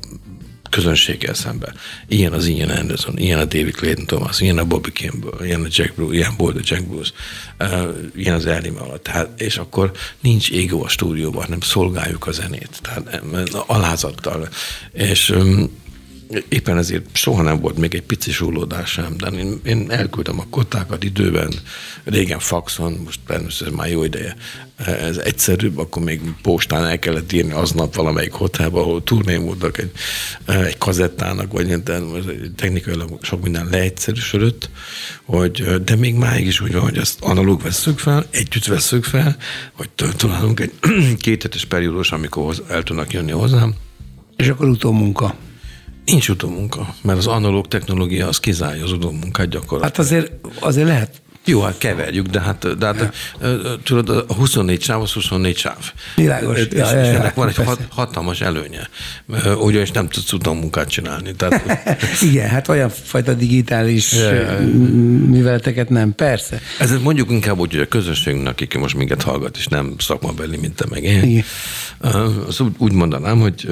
[0.70, 1.74] közönséggel szemben.
[2.08, 5.68] Ilyen az Ian Anderson, ilyen a David Clayton Thomas, ilyen a Bobby Kimball, ilyen a
[5.70, 7.12] Jack Bruce, ilyen a Jack Bruce,
[7.58, 9.02] uh, ilyen az Ernie alatt.
[9.02, 12.80] Tehát, és akkor nincs égó a stúdióban, hanem szolgáljuk a zenét.
[12.82, 13.20] Tehát
[13.66, 14.48] alázattal.
[14.92, 15.78] És um,
[16.48, 20.46] éppen ezért soha nem volt még egy pici zsúlódás sem, de én, én elküldtem a
[20.50, 21.52] kottákat időben,
[22.04, 24.36] régen faxon, most természetesen már jó ideje,
[24.84, 29.90] ez egyszerűbb, akkor még postán el kellett írni aznap valamelyik hotelba, ahol turném voltak egy,
[30.46, 31.82] egy kazettának, vagy
[32.56, 34.70] technikailag sok minden leegyszerűsödött,
[35.24, 39.36] hogy, de még máig is úgy van, hogy ezt analóg veszük fel, együtt veszük fel,
[39.72, 40.72] hogy találunk egy
[41.22, 43.74] kéthetes periódus, amikor el tudnak jönni hozzám.
[44.36, 45.34] És akkor utómunka.
[46.10, 49.82] Nincs utómunka, mert az analóg technológia az kizárja az utómunkát gyakorlatilag.
[49.82, 53.76] Hát azért, azért lehet Jó, hát keverjük, de hát, de hát ja.
[53.82, 55.92] tudod, a 24 sáv az 24 sáv.
[56.16, 56.58] Világos.
[56.58, 58.88] És, ja, és ja, ennek ja, van egy hat, hatalmas előnye,
[59.58, 61.34] ugyanis nem tudsz munkát csinálni.
[61.34, 61.62] Tehát...
[62.30, 64.58] Igen, hát olyan fajta digitális ja.
[65.26, 66.60] műveleteket nem, persze.
[66.78, 70.74] Ez mondjuk inkább úgy, hogy a közönségünknek, aki most minket hallgat, és nem szakmabeli, mint
[70.74, 71.44] te meg én, Igen.
[72.46, 73.68] az úgy, úgy mondanám, hogy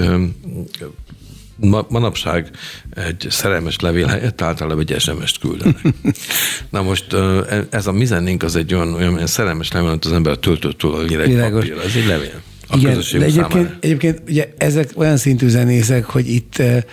[1.60, 2.50] ma, manapság
[2.94, 5.80] egy szerelmes levél helyett általában egy SMS-t küldenek.
[6.70, 10.36] Na most e, ez a mizennénk az egy olyan, olyan szerelmes levél, amit az ember
[10.36, 11.76] töltött túl egy papír.
[11.84, 12.42] Ez egy levél.
[12.70, 16.84] A Igen, de egyébként, egyébként ugye ezek olyan szintű zenészek, hogy itt e,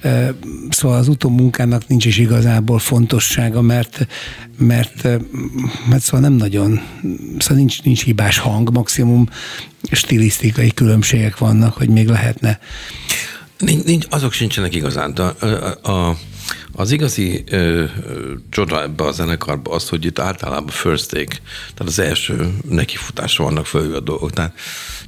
[0.00, 0.34] e,
[0.68, 4.06] szóval az utómunkának nincs is igazából fontossága, mert,
[4.58, 5.02] mert,
[5.88, 6.80] mert szóval nem nagyon,
[7.38, 9.28] szóval nincs, nincs hibás hang, maximum
[9.90, 12.58] stilisztikai különbségek vannak, hogy még lehetne
[13.58, 15.14] Nincs, nincs, azok sincsenek igazán.
[15.14, 16.16] De a, a,
[16.72, 17.84] az igazi ö,
[18.50, 21.36] csoda ebbe a zenekarba az, hogy itt általában first take,
[21.74, 24.30] tehát az első nekifutásra vannak fölül a dolgok.
[24.30, 24.54] Tehát,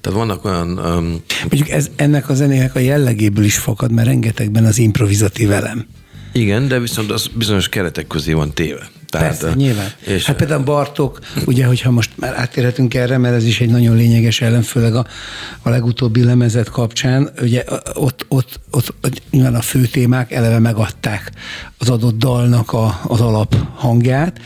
[0.01, 0.79] tehát vannak olyan...
[0.79, 5.87] Um, Mondjuk ez, ennek a zenének a jellegéből is fakad, mert rengetegben az improvizatív elem.
[6.33, 8.91] Igen, de viszont az bizonyos keretek közé van téve.
[9.09, 9.89] Tehát, Persze, nyilván.
[10.07, 13.97] És hát például Bartok, ugye, hogyha most már átérhetünk erre, mert ez is egy nagyon
[13.97, 15.07] lényeges ellen, főleg a,
[15.63, 17.65] a legutóbbi lemezet kapcsán, ugye
[17.95, 21.33] ott, ott, ott, ott nyilván a fő témák eleve megadták
[21.79, 24.41] az adott dalnak a, az alap hangját,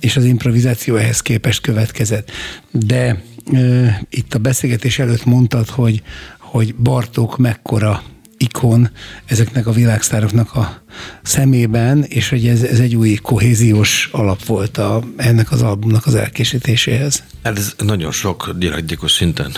[0.00, 2.30] és az improvizáció ehhez képest következett.
[2.70, 6.02] De e, itt a beszélgetés előtt mondtad, hogy,
[6.38, 8.02] hogy Bartók mekkora
[8.38, 8.90] ikon
[9.24, 10.82] ezeknek a világsztároknak a
[11.22, 16.14] szemében, és hogy ez, ez egy új kohéziós alap volt a, ennek az albumnak az
[16.14, 17.22] elkészítéséhez.
[17.42, 19.56] Hát ez nagyon sok dialektikus szinten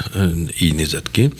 [0.60, 1.30] így nézett ki.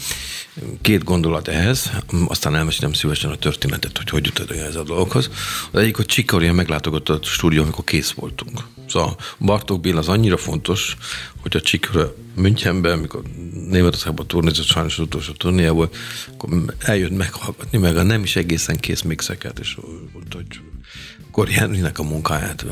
[0.80, 1.90] Két gondolat ehhez,
[2.26, 5.30] aztán elmesélem szívesen a történetet, hogy hogy jutott ez a dolgokhoz.
[5.72, 8.64] Az egyik, hogy Csikaria meglátogatott a stúdió, amikor kész voltunk.
[8.88, 10.96] Szóval Bartók Béla az annyira fontos,
[11.40, 13.22] hogy a Csikra Münchenben, amikor
[13.68, 15.90] Németországban turnézott sajnos az utolsó turnéjából,
[16.32, 16.48] akkor
[16.78, 19.78] eljött meghallgatni meg a nem is egészen kész mixeket, és
[20.12, 22.64] mondta, hogy Henrynek a munkáját.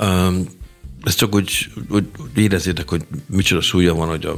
[0.00, 0.48] Um,
[1.04, 4.34] ezt csak úgy, úgy érezzétek, hogy micsoda súlya van, hogy a,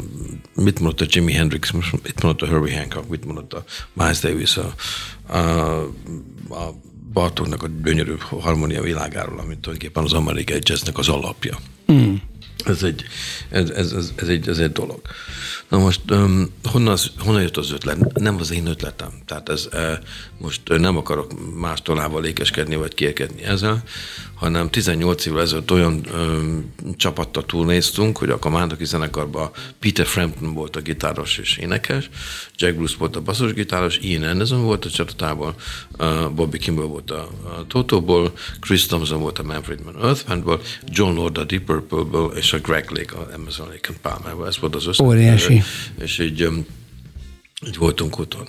[0.55, 4.57] mit mondott a Jimi Hendrix, mit mondott a Herbie Hancock, mit mondott a Miles Davis,
[4.57, 4.75] a,
[5.33, 5.39] a,
[6.49, 6.75] a
[7.17, 11.57] Bartóknak a gyönyörű harmónia világáról, amit tulajdonképpen az amerikai jazznek az alapja.
[11.93, 12.15] Mm.
[12.65, 13.05] Ez egy,
[13.49, 15.01] ez, ez, ez, ez, egy, ez egy dolog.
[15.69, 18.13] Na most um, honnan, az, honnan jött az ötlet?
[18.13, 19.09] Nem az én ötletem.
[19.27, 19.93] Tehát ez uh,
[20.39, 23.83] most nem akarok más tolával lékeskedni, vagy kérkedni ezzel,
[24.35, 30.77] hanem 18 évvel ezelőtt olyan um, csapattal túlnéztünk, hogy a Mándoki zenekarban Peter Frampton volt
[30.77, 32.11] a gitáros és énekes,
[32.57, 35.55] Jack Bruce volt a basszusgitáros, Ian Anderson volt a csatatából,
[35.99, 41.15] uh, Bobby Kimball volt a, a Totóból, Chris Thompson volt a Manfred Man Earthbandból, John
[41.15, 44.47] Lord a Deep Purple-ből, és a Greg Lake a Amazon Lake and Palmer.
[44.47, 45.07] Ez volt az összes.
[45.07, 45.63] Óriási.
[45.99, 46.49] És így,
[47.67, 48.49] így voltunk úton.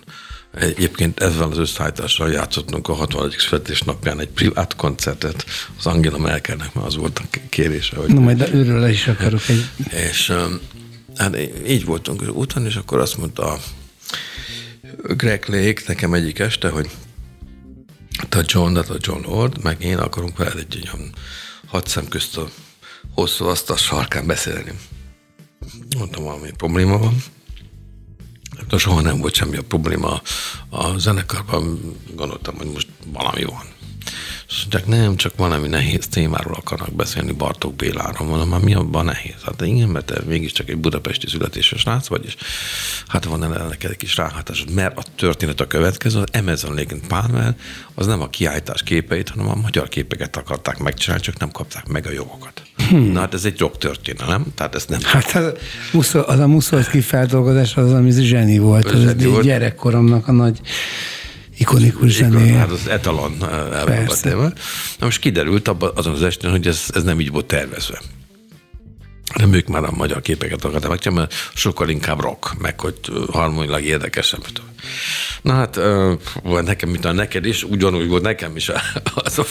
[0.53, 3.31] Egyébként ezzel az összeállítással játszottunk a 60.
[3.37, 5.45] születésnapján egy privát koncertet
[5.77, 7.95] az Angela Merkelnek, mert az volt a kérése.
[7.95, 9.65] Hogy Na majd őről is akarok egy...
[10.09, 10.33] És
[11.15, 13.59] hát így voltunk úton, és akkor azt mondta
[15.03, 16.89] Greg Lake nekem egyik este, hogy
[18.29, 21.13] te John, a John Lord, meg én akarunk veled egy olyan
[21.67, 22.49] hat szem közt a
[23.13, 24.71] hosszú asztal sarkán beszélni.
[25.97, 27.23] Mondtam, valami probléma van.
[28.69, 30.21] De soha nem volt semmi a probléma
[30.69, 31.95] a zenekarban.
[32.15, 33.65] Gondoltam, hogy most valami van.
[34.49, 38.27] És mondják, nem, csak valami nehéz témáról akarnak beszélni Bartók Béláról.
[38.27, 39.35] Mondom, már mi abban nehéz?
[39.45, 42.35] Hát igen, mert te mégiscsak egy budapesti születéses srác vagy, és
[43.07, 47.55] hát van neked egy kis ráhatásod, mert a történet a következő, az Amazon Lake Palmer,
[47.93, 52.05] az nem a kiállítás képeit, hanem a magyar képeket akarták megcsinálni, csak nem kapták meg
[52.05, 52.61] a jogokat.
[52.89, 53.11] Hmm.
[53.11, 54.99] Na hát ez egy történelem, tehát ezt nem...
[55.03, 55.35] Hát
[55.93, 58.85] az, az a Muszolszki feldolgozás az, ami zseni volt.
[58.85, 60.61] Az, az egy gyerekkoromnak a nagy
[61.57, 62.51] ikonikus zené.
[62.51, 63.37] Hát az etalon
[64.21, 64.41] téma.
[64.99, 68.01] Na most kiderült abban azon az estén, hogy ez, ez nem így volt tervezve.
[69.35, 72.95] Nem ők már a magyar képeket akarták megcsinálni, mert sokkal inkább rock, meg hogy
[73.31, 74.45] harmonilag érdekesebb.
[75.41, 75.79] Na hát,
[76.43, 78.71] nekem, mint a neked is, ugyanúgy volt nekem is
[79.15, 79.45] az a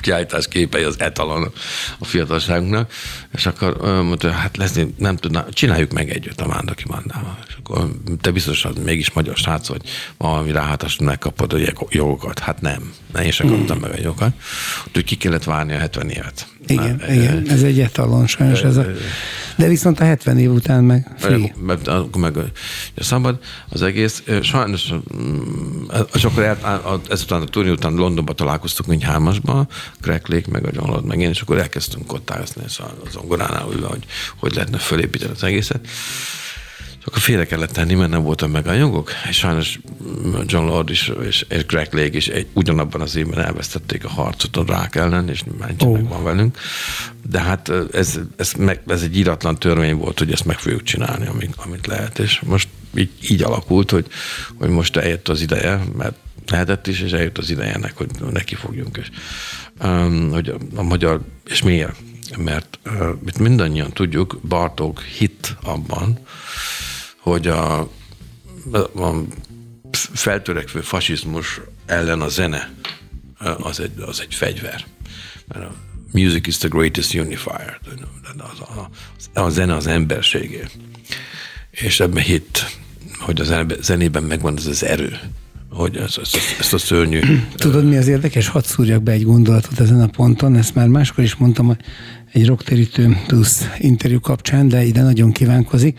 [0.00, 1.52] kiállítás képei az etalon
[1.98, 2.92] a fiatalságunknak,
[3.32, 7.38] és akkor mondta, hát lesz, nem tudná, csináljuk meg együtt a Mándoki Mandával.
[7.48, 9.82] És akkor te biztos, hogy mégis magyar srác vagy,
[10.16, 11.58] valami ráhátást megkapod a
[11.90, 12.38] jogokat.
[12.38, 14.32] Hát nem, ne én sem kaptam meg a jogokat.
[14.86, 16.46] Úgyhogy ki kellett várni a 70 évet.
[16.70, 18.62] Igen, Na, igen, ez egy etalon sajnos.
[18.62, 18.86] Ez a,
[19.56, 21.54] De viszont a 70 év után meg free.
[21.84, 22.44] Akkor meg a
[22.96, 24.22] szabad az egész.
[24.42, 24.92] Sajnos,
[26.14, 29.66] és akkor el, ezután a turné után Londonban találkoztuk mint hármasba,
[30.00, 32.80] Greg Lake, meg a John Lord, meg én, és akkor elkezdtünk kottázni az
[33.12, 34.04] zongoránál ülve, hogy
[34.36, 35.88] hogy lehetne fölépíteni az egészet
[37.04, 39.78] akkor félre kellett tenni, mert nem voltam meg a jogok, és sajnos
[40.46, 44.56] John Lord is, és, és Greg Lake is egy, ugyanabban az évben elvesztették a harcot
[44.56, 45.92] a rák ellen, és Máncsi oh.
[45.92, 46.58] meg van velünk.
[47.30, 51.26] De hát ez, ez, meg, ez egy íratlan törvény volt, hogy ezt meg fogjuk csinálni,
[51.26, 54.06] amit, amit lehet, és most így, így alakult, hogy,
[54.54, 58.54] hogy most eljött az ideje, mert lehetett is, és eljött az ideje ennek, hogy neki
[58.54, 59.10] fogjunk, és
[59.82, 61.94] um, hogy a, a magyar, és miért?
[62.36, 63.08] Mert uh,
[63.38, 66.18] mindannyian tudjuk, Bartók hit abban,
[67.28, 67.78] hogy a,
[68.94, 69.24] a
[69.92, 72.70] feltörekvő fasizmus ellen a zene
[73.38, 74.84] az egy, az egy fegyver.
[75.48, 75.74] Mert a
[76.12, 77.78] music is the greatest unifier.
[78.38, 78.60] Az,
[79.34, 80.64] a, a zene az emberségé.
[81.70, 82.76] És ebben hit,
[83.18, 85.18] hogy az zenében megvan ez az erő,
[85.70, 87.20] hogy ez, ez, ezt a szörnyű...
[87.54, 88.48] Tudod, mi az érdekes?
[88.48, 91.76] Hadd szúrjak be egy gondolatot ezen a ponton, ezt már máskor is mondtam
[92.32, 95.98] egy rocktérítő plusz interjú kapcsán, de ide nagyon kívánkozik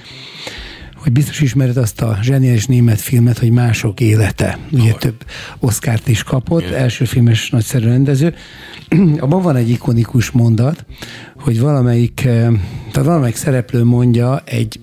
[0.99, 4.57] hogy biztos ismered azt a zseniális német filmet, hogy mások élete.
[4.71, 4.97] Ugye oh.
[4.97, 5.25] több
[5.59, 6.81] Oszkárt is kapott, yeah.
[6.81, 8.33] első filmes nagyszerű rendező.
[9.19, 10.85] Abban van egy ikonikus mondat,
[11.37, 12.47] hogy valamelyik, eh,
[12.91, 14.79] tehát valamelyik szereplő mondja egy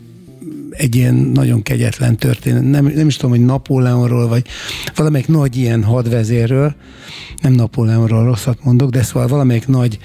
[0.70, 2.62] egy ilyen nagyon kegyetlen történet.
[2.62, 4.46] Nem, nem is tudom, hogy Napóleonról, vagy
[4.94, 6.74] valamelyik nagy ilyen hadvezérről,
[7.42, 9.98] nem Napóleonról rosszat mondok, de szóval valamelyik nagy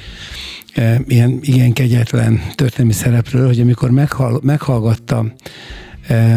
[0.74, 5.34] e, ilyen igen kegyetlen történelmi szereplő, hogy amikor meghall, meghallgatta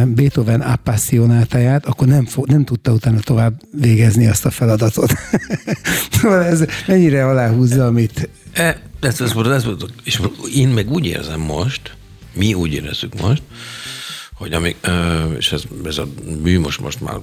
[0.07, 5.13] Beethoven appassionátáját, akkor nem, nem tudta utána tovább végezni azt a feladatot.
[6.11, 8.29] Szóval ez mennyire aláhúzza, amit...
[8.53, 9.67] E, ez, ez, ez, ez,
[10.05, 10.21] és
[10.55, 11.97] én meg úgy érzem most,
[12.35, 13.43] mi úgy érezzük most,
[14.35, 14.77] hogy amíg,
[15.39, 16.07] és ez, ez a
[16.43, 17.17] mű most, most már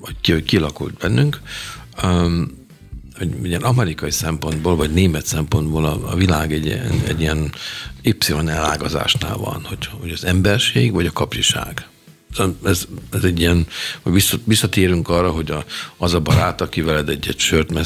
[0.00, 1.40] hogy kialakult bennünk,
[3.18, 6.68] hogy ilyen amerikai szempontból, vagy német szempontból a, a világ egy,
[7.06, 7.52] egy, ilyen
[8.02, 11.86] Y elágazásnál van, hogy, hogy az emberség vagy a kapcsiság.
[12.64, 13.66] Ez, ez egy ilyen,
[14.02, 15.64] hogy visszatérünk arra, hogy a,
[15.96, 17.82] az a barát, aki veled egy-egy sört me,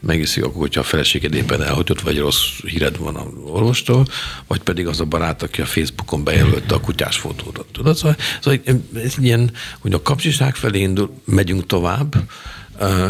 [0.00, 4.06] megiszik, akkor, hogyha a feleséged éppen elhagyott, vagy rossz híred van a orvostól,
[4.46, 7.66] vagy pedig az a barát, aki a Facebookon bejelölte a kutyás fotódat.
[7.72, 7.96] Tudod?
[7.96, 8.60] Szóval, szóval
[8.94, 12.14] ez ilyen, hogy a kapcsiság felé indul, megyünk tovább,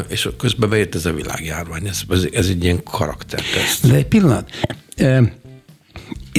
[0.09, 1.87] és közben bejött ez a világjárvány.
[1.87, 3.89] Ez, ez, ez egy ilyen karakterteszt.
[3.89, 4.51] De egy pillanat.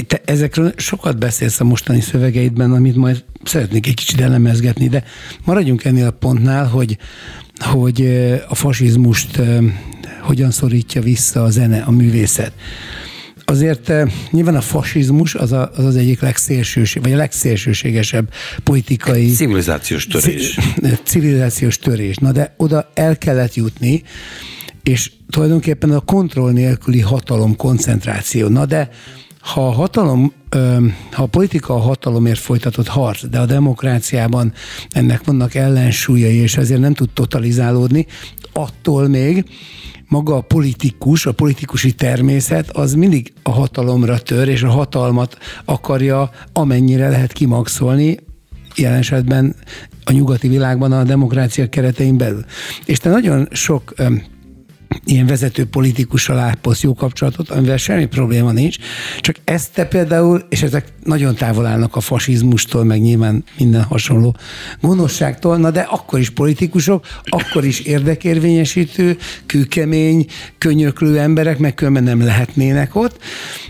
[0.06, 5.04] Te ezekről sokat beszélsz a mostani szövegeidben, amit majd szeretnék egy kicsit elemezgetni, de
[5.44, 6.98] maradjunk ennél a pontnál, hogy,
[7.58, 8.06] hogy
[8.48, 9.40] a fasizmust
[10.22, 12.52] hogyan szorítja vissza a zene, a művészet
[13.50, 18.32] azért eh, nyilván a fasizmus az a, az, az egyik legszélsőség, vagy a legszélsőségesebb
[18.64, 19.30] politikai...
[19.30, 20.58] Civilizációs törés.
[21.04, 22.16] Civilizációs törés.
[22.16, 24.02] Na de oda el kellett jutni,
[24.82, 28.48] és tulajdonképpen a kontroll nélküli hatalom koncentráció.
[28.48, 28.88] Na de
[29.40, 30.32] ha a hatalom,
[31.12, 34.52] ha a politika a hatalomért folytatott harc, de a demokráciában
[34.90, 38.06] ennek vannak ellensúlyai, és ezért nem tud totalizálódni,
[38.52, 39.44] attól még
[40.10, 46.30] maga a politikus, a politikusi természet az mindig a hatalomra tör, és a hatalmat akarja
[46.52, 48.18] amennyire lehet kimaxolni,
[48.76, 49.54] jelen esetben
[50.04, 52.44] a nyugati világban a demokrácia keretein belül.
[52.84, 53.94] És te nagyon sok
[55.04, 58.76] ilyen vezető politikussal ápolsz jó kapcsolatot, amivel semmi probléma nincs,
[59.20, 64.36] csak ezt te például, és ezek nagyon távol állnak a fasizmustól, meg nyilván minden hasonló
[64.80, 69.16] gonoszságtól, na de akkor is politikusok, akkor is érdekérvényesítő,
[69.46, 70.26] kőkemény,
[70.58, 73.18] könyöklő emberek, meg különben nem lehetnének ott.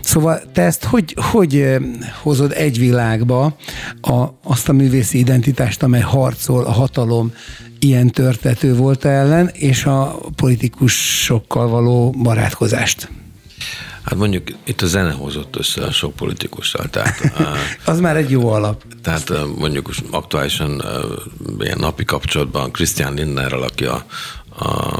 [0.01, 1.77] Szóval te ezt hogy, hogy eh,
[2.21, 3.43] hozod egy világba
[4.01, 7.31] a, azt a művészi identitást, amely harcol a hatalom
[7.83, 13.09] ilyen törtető volt ellen, és a politikusokkal való barátkozást.
[14.01, 16.85] Hát mondjuk itt a zene hozott össze a sok politikussal.
[16.89, 17.19] Tehát,
[17.85, 18.83] az már egy jó alap.
[19.03, 20.83] Tehát mondjuk aktuálisan
[21.59, 24.05] ilyen napi kapcsolatban Christian Lindnerrel, aki a,
[24.59, 24.99] a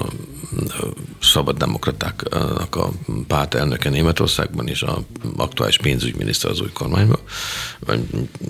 [1.22, 2.91] szabad demokratáknak a
[3.28, 5.04] párt elnöke Németországban és a
[5.38, 7.20] aktuális pénzügyminiszter az új kormányban.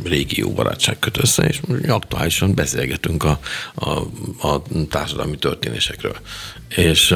[0.03, 3.39] Régi jó barátság köt össze, és aktuálisan beszélgetünk a,
[3.73, 3.89] a,
[4.47, 6.15] a társadalmi történésekről.
[6.75, 7.15] És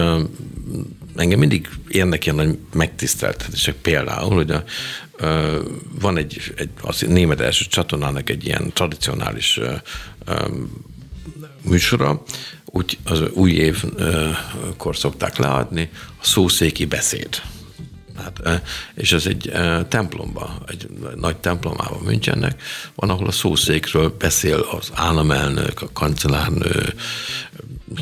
[1.16, 4.64] engem mindig érnek ilyen nagy megtiszteltetések például, hogy a,
[6.00, 9.60] van egy, egy az német első csatornának egy ilyen tradicionális
[11.62, 12.24] műsora,
[12.76, 15.90] úgy az új évkor szokták leadni,
[16.22, 17.42] a szószéki beszéd.
[18.18, 18.64] Hát,
[18.96, 19.52] és ez egy
[19.88, 22.62] templomba, egy nagy templomában Münchennek,
[22.96, 26.94] van, ahol a szószékről beszél az államelnök, a kancellárnő,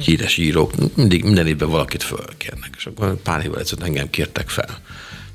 [0.03, 2.73] híres írók, mindig minden évben valakit fölkérnek.
[2.77, 4.81] És akkor pár évvel ezelőtt engem kértek fel.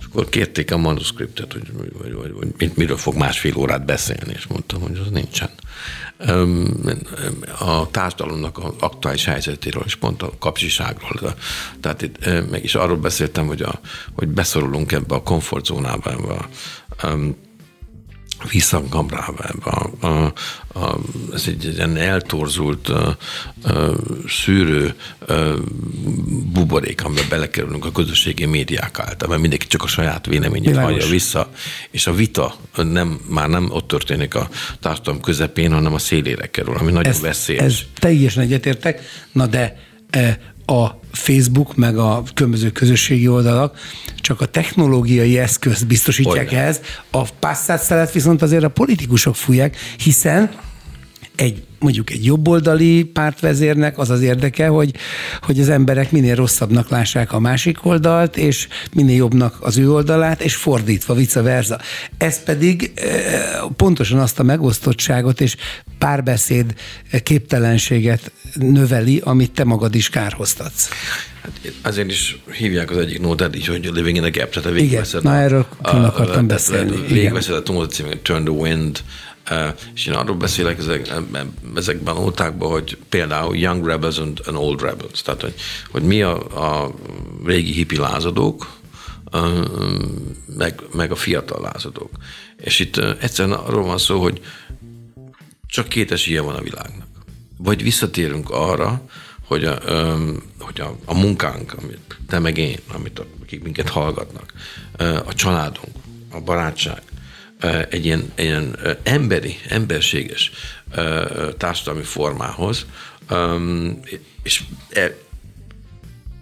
[0.00, 1.70] És akkor kérték a manuskriptet, hogy,
[2.02, 5.50] hogy, hogy, hogy miről fog másfél órát beszélni, és mondtam, hogy az nincsen.
[7.58, 11.34] A társadalomnak az aktuális helyzetéről, és pont a kapcsiságról.
[11.80, 13.80] Tehát itt meg is arról beszéltem, hogy, a,
[14.14, 16.48] hogy beszorulunk ebbe a komfortzónába, ebbe a,
[18.50, 20.32] visszakamrába ebbe a, a,
[20.78, 20.98] a,
[21.32, 23.16] ez egy, egy ilyen eltorzult a,
[23.62, 23.72] a,
[24.28, 24.94] szűrő
[25.26, 25.32] a,
[26.52, 31.50] buborék, amiben belekerülünk a közösségi médiák által, mert mindenki csak a saját véleményét hallja vissza,
[31.90, 34.48] és a vita nem, már nem ott történik a
[34.80, 37.64] társadalom közepén, hanem a szélére kerül, ami nagyon ez, veszélyes.
[37.64, 39.00] Ez teljesen egyetértek,
[39.32, 39.76] na de
[40.10, 40.38] e,
[40.70, 43.78] a Facebook, meg a különböző közösségi oldalak
[44.20, 46.62] csak a technológiai eszközt biztosítják Olyan.
[46.62, 50.50] ehhez, a passzát szelet viszont azért a politikusok fújják, hiszen
[51.40, 54.94] egy mondjuk egy jobboldali pártvezérnek az az érdeke, hogy,
[55.40, 60.42] hogy az emberek minél rosszabbnak lássák a másik oldalt, és minél jobbnak az ő oldalát,
[60.42, 61.80] és fordítva, vice versa.
[62.16, 63.40] Ez pedig eh,
[63.76, 65.56] pontosan azt a megosztottságot és
[65.98, 66.74] párbeszéd
[67.22, 70.88] képtelenséget növeli, amit te magad is kárhoztatsz.
[71.42, 74.72] Hát azért is hívják az egyik nótát így, hogy Living in a Gap, tehát a
[74.72, 75.20] végigveszed.
[75.20, 77.06] Igen, na erről külön akartam beszélni.
[77.08, 79.02] Végigveszed a Tumult című Turn the Wind,
[79.94, 81.12] és én arról beszélek ezek,
[81.74, 85.54] ezekben a nótákban, hogy például Young Rebels and, Old Rebels, tehát hogy,
[85.90, 86.94] hogy mi a, a
[87.44, 88.76] régi hippi lázadók,
[90.56, 92.10] meg, meg a fiatal lázadók.
[92.56, 94.40] És itt egyszerűen arról van szó, hogy
[95.66, 97.06] csak két esélye van a világnak.
[97.56, 99.02] Vagy visszatérünk arra,
[99.46, 99.78] hogy a,
[100.58, 104.52] hogy a, a munkánk, amit te meg én, amit a, akik minket hallgatnak,
[105.24, 105.94] a családunk,
[106.30, 107.02] a barátság,
[107.88, 110.50] egy ilyen, egy ilyen emberi, emberséges
[111.56, 112.86] társadalmi formához,
[114.42, 115.16] és e,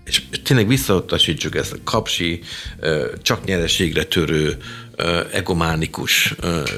[0.05, 2.43] és tényleg visszautasítsuk ezt a kapsi,
[3.23, 4.57] csak nyereségre törő,
[5.33, 6.35] egománikus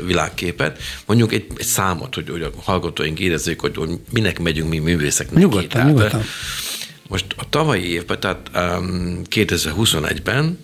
[0.06, 0.82] világképet.
[1.06, 5.42] Mondjuk egy, egy számot, hogy, hogy a hallgatóink érezzék, hogy, hogy minek megyünk mi művészeknek.
[5.42, 6.22] Nyugodtan, nyugodtan.
[7.08, 10.58] Most a tavalyi évben, tehát um, 2021-ben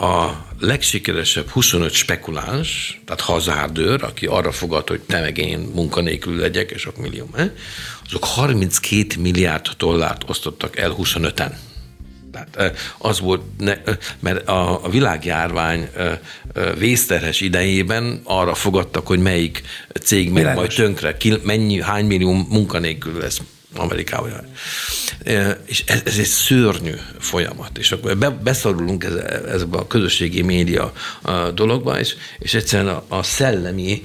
[0.00, 6.70] a legsikeresebb 25 spekuláns, tehát hazárdőr, aki arra fogad, hogy te meg én munkanélkül legyek,
[6.70, 7.28] és sok millió,
[8.06, 11.52] azok 32 milliárd dollárt osztottak el 25-en.
[12.32, 13.42] Tehát az volt,
[14.20, 15.88] mert a világjárvány
[16.78, 19.62] vészterhes idejében arra fogadtak, hogy melyik
[20.02, 23.40] cég megy majd tönkre, mennyi, hány millió munkanélkül lesz
[23.76, 24.32] Amerikában.
[25.64, 29.14] És ez, ez egy szörnyű folyamat, és akkor be, beszorulunk ez,
[29.46, 30.92] ezbe a közösségi média
[31.54, 34.02] dologba, és, és egyszerűen a, a szellemi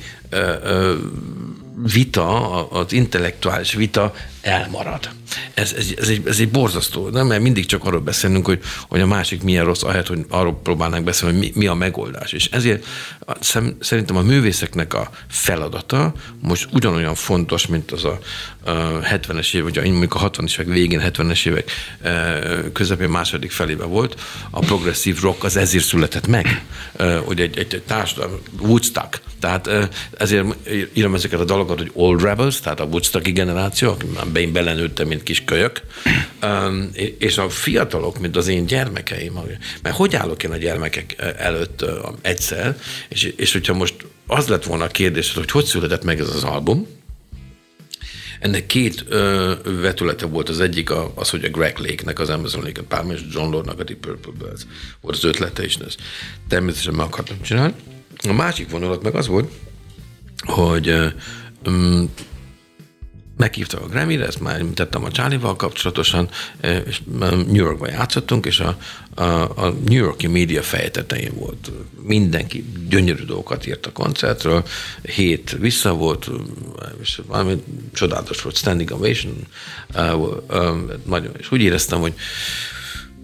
[1.75, 5.09] vita, az intellektuális vita elmarad.
[5.53, 7.27] Ez, ez, ez, egy, ez egy borzasztó, nem?
[7.27, 11.03] mert mindig csak arról beszélünk, hogy, hogy a másik milyen rossz, ahelyett, hogy arról próbálnánk
[11.03, 12.31] beszélni, hogy mi, mi a megoldás.
[12.31, 12.85] És ezért
[13.79, 18.19] szerintem a művészeknek a feladata most ugyanolyan fontos, mint az a,
[18.63, 21.71] a 70-es évek, vagy mondjuk a 60-es évek végén, 70-es évek
[22.73, 24.21] közepén második felében volt.
[24.49, 26.65] A progresszív rock az ezért született meg,
[27.25, 30.45] hogy egy, egy, egy társadalom, Woodstock, tehát ezért
[30.93, 35.23] írom ezeket a dalokat, hogy Old Rebels, tehát a Woodstocki generáció, amiben én belenőttem, mint
[35.23, 35.81] kis kölyök,
[37.17, 39.39] és a fiatalok, mint az én gyermekeim,
[39.81, 41.85] mert hogy állok én a gyermekek előtt
[42.21, 42.77] egyszer,
[43.09, 43.95] és, és hogyha most
[44.27, 46.87] az lett volna a kérdés, hogy hogy született meg ez az album,
[48.39, 50.49] ennek két ö, vetülete volt.
[50.49, 53.83] Az egyik az, hogy a Greg Lake-nek, az Amazon Lake, a és John Lord-nak a
[53.83, 54.65] Deep Purple ez
[55.01, 55.99] volt az ötlete, és ezt
[56.47, 57.73] természetesen meg akartam csinálni.
[58.29, 59.51] A másik vonulat meg az volt,
[60.45, 61.13] hogy
[61.65, 62.09] um,
[63.37, 66.29] meghívtak a Grammy-re, ezt már említettem a Charlie-val kapcsolatosan,
[66.85, 68.77] és New Yorkban játszottunk, és a,
[69.15, 69.23] a,
[69.65, 71.71] a New Yorki média fejtetején volt.
[72.01, 74.65] Mindenki gyönyörű dolgokat írt a koncertről,
[75.01, 76.29] hét vissza volt,
[77.01, 77.63] és valami
[77.93, 79.47] csodálatos volt, standing ovation,
[81.05, 82.13] nagyon, és úgy éreztem, hogy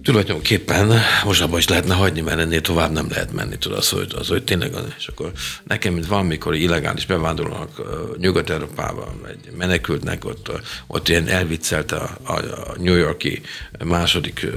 [0.04, 0.94] tulajdonképpen
[1.26, 4.28] most abban is lehetne hagyni, mert ennél tovább nem lehet menni, tudod, az, hogy, az,
[4.28, 5.32] hogy tényleg, és akkor
[5.64, 7.82] nekem, mint valamikor illegális bevándorlónak
[8.18, 10.52] Nyugat-Európában, egy menekültnek, ott,
[10.88, 13.42] ott ilyen elviccelte a, a, a New Yorki
[13.84, 14.48] második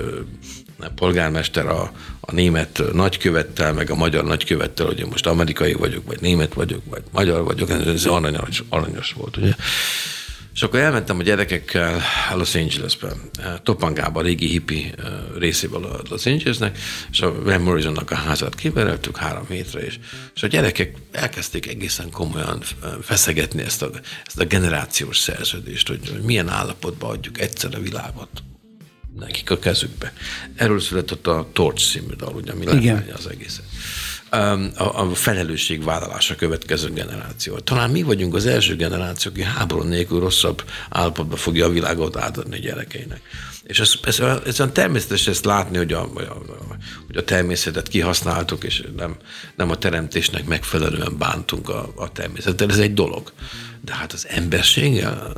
[0.95, 6.55] polgármester a, a német nagykövettel, meg a magyar nagykövettel, hogy most amerikai vagyok, vagy német
[6.55, 9.55] vagyok, vagy magyar vagyok, ez aranyos, aranyos volt, ugye.
[10.55, 12.01] És akkor elmentem a gyerekekkel
[12.35, 13.13] Los Angelesbe,
[13.63, 14.95] Topangában, a régi hippi
[15.39, 16.79] részéből a Los Angelesnek,
[17.11, 19.99] és a Van Morrisonnak a házát kibereltük három hétre, és,
[20.35, 22.63] és a gyerekek elkezdték egészen komolyan
[23.03, 23.91] feszegetni ezt a,
[24.27, 28.43] ezt a generációs szerződést, hogy, hogy milyen állapotba adjuk egyszer a világot
[29.19, 30.13] nekik a kezükbe.
[30.57, 32.67] Erről született a Torch című dal, ugye, ami
[33.15, 33.65] az egészet.
[34.33, 37.59] A, a felelősségvállalása következő generáció.
[37.59, 42.57] Talán mi vagyunk az első generáció, aki háború nélkül rosszabb állapotba fogja a világot átadni
[42.57, 43.21] a gyerekeinek.
[43.63, 46.09] És ez, ez, ez olyan természetes ezt látni, hogy a,
[47.07, 49.17] hogy a természetet kihasználtuk, és nem,
[49.57, 52.71] nem a teremtésnek megfelelően bántunk a, a természettel.
[52.71, 53.33] Ez egy dolog
[53.85, 55.33] de hát az emberséggel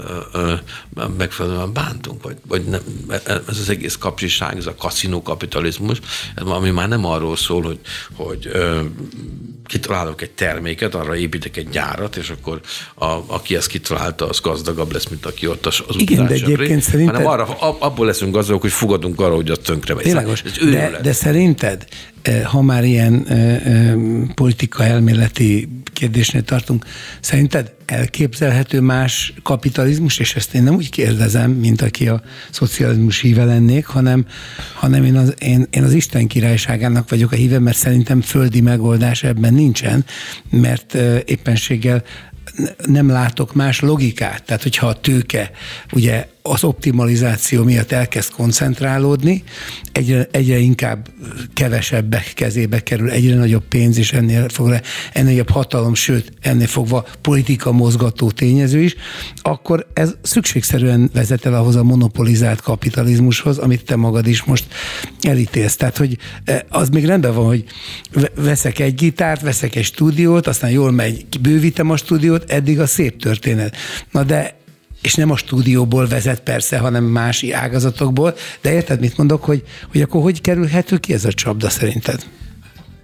[1.16, 2.80] megfelelően bántunk, vagy, vagy nem,
[3.24, 5.98] ez az egész kapcsiság, ez a kaszinókapitalizmus,
[6.36, 7.80] ami már nem arról szól, hogy,
[8.12, 8.50] hogy
[9.66, 12.60] kitalálok egy terméket, arra építek egy gyárat, és akkor
[12.94, 17.14] a, aki ezt kitalálta, az gazdagabb lesz, mint aki ott az, Igen, de egyébként szerinted...
[17.14, 20.04] Hanem arra, abból leszünk gazdagok, hogy fogadunk arra, hogy azt tönkre megy.
[20.04, 21.86] Világos, de, de szerinted,
[22.44, 23.26] ha már ilyen
[24.34, 26.84] politika elméleti kérdésnél tartunk,
[27.20, 33.44] szerinted elképzelhető más kapitalizmus, és ezt én nem úgy kérdezem, mint aki a szocializmus híve
[33.44, 34.26] lennék, hanem,
[34.74, 39.22] hanem én, az, én, én az Isten királyságának vagyok a híve, mert szerintem földi megoldás
[39.22, 40.04] ebben nincsen,
[40.50, 40.94] mert
[41.24, 42.02] éppenséggel
[42.86, 44.44] nem látok más logikát.
[44.44, 45.50] Tehát, hogyha a tőke
[45.92, 49.42] ugye az optimalizáció miatt elkezd koncentrálódni,
[49.92, 51.08] egyre, egyre inkább
[51.54, 54.80] kevesebbek kezébe kerül, egyre nagyobb pénz, és ennél fogva,
[55.12, 58.94] ennél nagyobb hatalom, sőt, ennél fogva politika mozgató tényező is,
[59.42, 64.66] akkor ez szükségszerűen vezet el ahhoz a monopolizált kapitalizmushoz, amit te magad is most
[65.20, 65.76] elítélsz.
[65.76, 67.64] Tehát, hogy eh, az még rendben van, hogy
[68.34, 73.20] veszek egy gitárt, veszek egy stúdiót, aztán jól megy, bővítem a stúdiót, eddig a szép
[73.20, 73.76] történet.
[74.10, 74.62] Na de
[75.04, 80.00] és nem a stúdióból vezet persze, hanem más ágazatokból, de érted, mit mondok, hogy, hogy
[80.00, 82.26] akkor hogy kerülhető ki ez a csapda szerinted?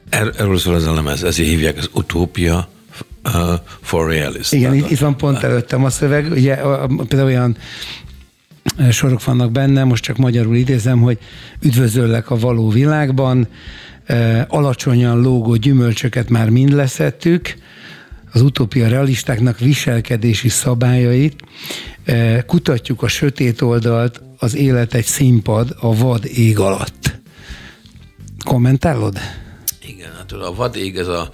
[0.09, 2.68] Er, erről szól ez a lemez, ezért hívják az utópia
[3.24, 3.32] uh,
[3.80, 4.53] for realist.
[4.53, 6.55] Igen, itt, itt van pont előttem a szöveg, ugye
[7.09, 7.57] például olyan
[8.90, 11.18] sorok vannak benne, most csak magyarul idézem, hogy
[11.62, 13.48] üdvözöllek a való világban,
[14.48, 17.55] alacsonyan lógó gyümölcsöket már mind leszettük,
[18.33, 21.43] az utópia realistáknak viselkedési szabályait,
[22.05, 27.18] e, kutatjuk a sötét oldalt, az élet egy színpad a vad ég alatt.
[28.45, 29.18] Kommentálod?
[29.87, 31.31] Igen, hát a vad ég ez a,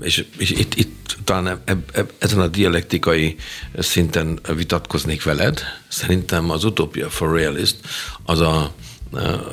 [0.00, 3.36] és, és itt, itt talán eb, eb, ezen a dialektikai
[3.78, 5.60] szinten vitatkoznék veled.
[5.88, 7.76] Szerintem az utópia for realist
[8.22, 8.72] az a, a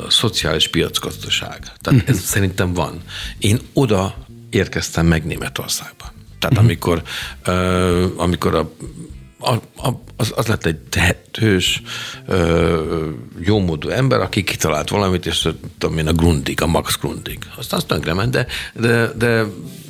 [0.09, 1.71] szociális piacgazdaság.
[1.81, 3.01] Tehát ez szerintem van.
[3.37, 6.12] Én oda érkeztem meg Németországba.
[6.43, 6.69] Tehát uh-huh.
[6.69, 7.01] amikor,
[7.47, 8.71] uh, amikor a,
[9.39, 9.53] a,
[9.87, 11.81] a, az, az lett egy tehetős,
[12.27, 13.07] uh,
[13.39, 17.37] jómódú ember, aki kitalált valamit, és tudom én, a Grundig, a Max Grundig.
[17.57, 19.45] Aztán azt tönkrement, de, de, de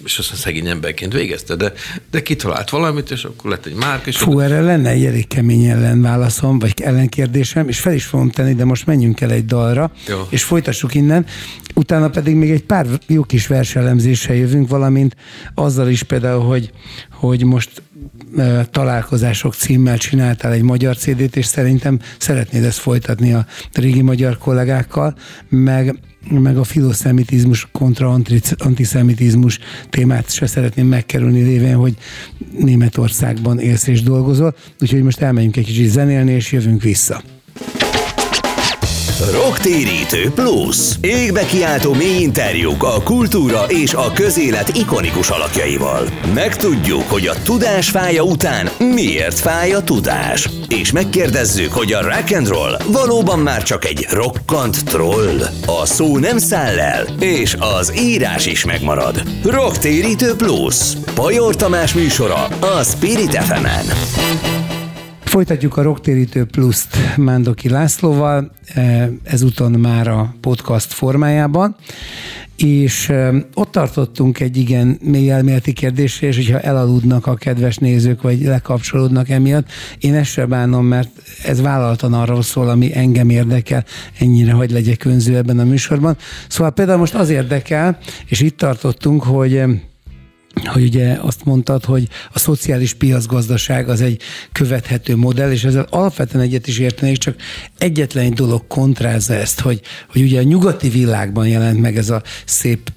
[0.06, 1.74] és aztán szegény emberként végezte, de,
[2.12, 4.06] de kitalált valamit, és akkor lett egy márk.
[4.06, 8.54] És Fú, erre lenne egy elég kemény ellenválaszom, vagy ellenkérdésem, és fel is fogom tenni,
[8.54, 10.28] de most menjünk el egy dalra, Jó.
[10.30, 11.26] és folytassuk innen.
[11.76, 15.16] Utána pedig még egy pár jó kis verselemzéssel jövünk, valamint
[15.56, 16.72] azzal is például, hogy,
[17.12, 17.82] hogy most
[18.72, 25.16] találkozások címmel csináltál egy magyar CD-t, és szerintem szeretnéd ezt folytatni a régi magyar kollégákkal,
[25.50, 26.00] meg
[26.30, 28.20] meg a filoszemitizmus kontra
[28.58, 29.60] antiszemitizmus
[29.90, 31.96] témát se szeretném megkerülni lévén, hogy
[32.58, 34.56] Németországban élsz és dolgozol.
[34.82, 37.22] Úgyhogy most elmegyünk egy kicsit zenélni, és jövünk vissza.
[39.20, 40.78] Rocktérítő Plus.
[41.02, 46.08] Égbe kiáltó mély interjúk a kultúra és a közélet ikonikus alakjaival.
[46.34, 50.50] Megtudjuk, hogy a tudás fája után miért fáj a tudás.
[50.68, 55.42] És megkérdezzük, hogy a rock and roll valóban már csak egy rokkant troll.
[55.66, 59.24] A szó nem száll el, és az írás is megmarad.
[59.44, 60.76] Rocktérítő Plus.
[61.16, 63.66] Pajor Tamás műsora a Spirit fm.
[65.34, 71.76] Folytatjuk a Rocktérítő Pluszt Mándoki Lászlóval, e, ezúton már a podcast formájában,
[72.56, 78.22] és e, ott tartottunk egy igen mély elméleti kérdésre, és hogyha elaludnak a kedves nézők,
[78.22, 81.10] vagy lekapcsolódnak emiatt, én ezt sem bánom, mert
[81.44, 83.86] ez vállaltan arról szól, ami engem érdekel,
[84.20, 86.18] ennyire, hogy legyek önző ebben a műsorban.
[86.48, 89.64] Szóval például most az érdekel, és itt tartottunk, hogy
[90.62, 96.44] hogy ugye azt mondtad, hogy a szociális piacgazdaság az egy követhető modell, és ezzel alapvetően
[96.44, 97.36] egyet is értenék, csak
[97.78, 102.22] egyetlen egy dolog kontrázza ezt, hogy, hogy ugye a nyugati világban jelent meg ez a
[102.46, 102.92] szép,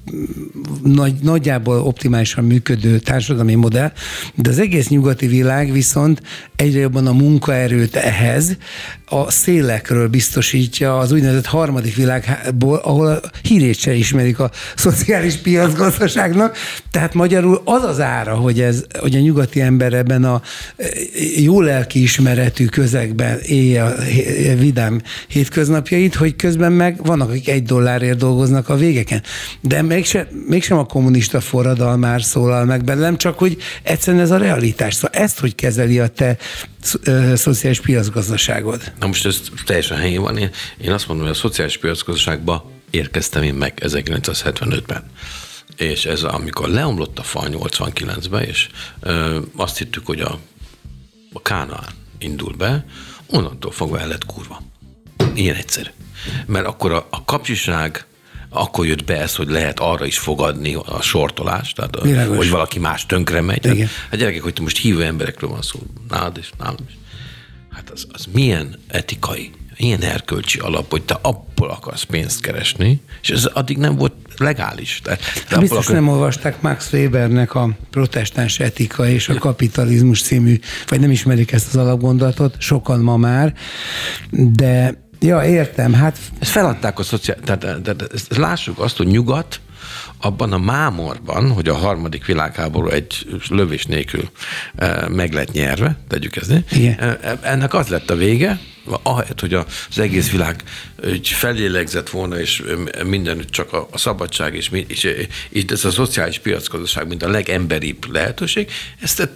[0.83, 3.93] nagy, nagyjából optimálisan működő társadalmi modell,
[4.35, 6.23] de az egész nyugati világ viszont
[6.57, 8.57] egyre jobban a munkaerőt ehhez
[9.09, 16.57] a szélekről biztosítja az úgynevezett harmadik világból, ahol a hírét se ismerik a szociális piacgazdaságnak,
[16.91, 20.43] tehát magyarul az az ára, hogy, ez, hogy a nyugati ember ebben a
[20.77, 20.87] e,
[21.37, 23.95] jó lelki ismeretű közegben élje a
[24.59, 29.23] vidám hétköznapjait, hogy közben meg vannak, akik egy dollárért dolgoznak a végeken.
[29.61, 34.95] De mégsem, mégsem a kommunista forradalmár szólal meg bennem, csak hogy egyszerűen ez a realitás.
[34.95, 36.37] Szóval ezt hogy kezeli a te
[37.05, 38.93] e, szociális piacgazdaságod?
[38.99, 40.37] Na most ez teljesen helyén van.
[40.37, 45.11] Én, én azt mondom, hogy a szociális piacgazdaságba érkeztem én meg 1975-ben
[45.77, 48.69] és ez amikor leomlott a fal 89-ben, és
[49.01, 50.39] ö, azt hittük, hogy a,
[51.33, 51.89] a Kánaán
[52.19, 52.85] indul be,
[53.27, 54.63] onnantól fogva el lett kurva.
[55.35, 55.89] Ilyen egyszerű.
[56.47, 58.07] Mert akkor a, a kapcsiság,
[58.49, 62.37] akkor jött be ez, hogy lehet arra is fogadni a sortolást, tehát Világos.
[62.37, 63.65] hogy valaki más tönkre megy.
[63.65, 63.89] Igen.
[64.11, 65.79] Hát gyerekek, hogy most hívő emberekről van szó,
[66.09, 66.97] nálad is, nálam is.
[67.77, 73.31] Hát az, az milyen etikai ilyen erkölcsi alap, hogy te abból akarsz pénzt keresni, és
[73.31, 75.01] ez addig nem volt legális.
[75.05, 75.19] De,
[75.49, 75.95] de Biztos akar...
[75.95, 81.67] nem olvasták Max Webernek a Protestáns etika és a kapitalizmus című, vagy nem ismerik ezt
[81.69, 83.55] az alapgondolatot, sokan ma már,
[84.31, 85.93] de Ja, értem.
[85.93, 86.19] Hát...
[86.39, 87.39] Ezt feladták a szociál...
[87.45, 89.61] Tehát, tehát, tehát lássuk azt, hogy nyugat
[90.21, 94.31] abban a mámorban, hogy a harmadik világháború egy lövés nélkül
[94.77, 96.99] e, meg lett nyerve, tegyük ezt, Igen.
[96.99, 98.61] E, e, ennek az lett a vége,
[99.03, 100.63] ahelyett, hogy az egész világ
[101.03, 102.63] egy felélegzett volna, és
[103.05, 105.09] minden csak a, a szabadság, és, és,
[105.49, 108.71] és ez a szociális piacgazdaság, mint a legemberibb lehetőség,
[109.01, 109.31] ezt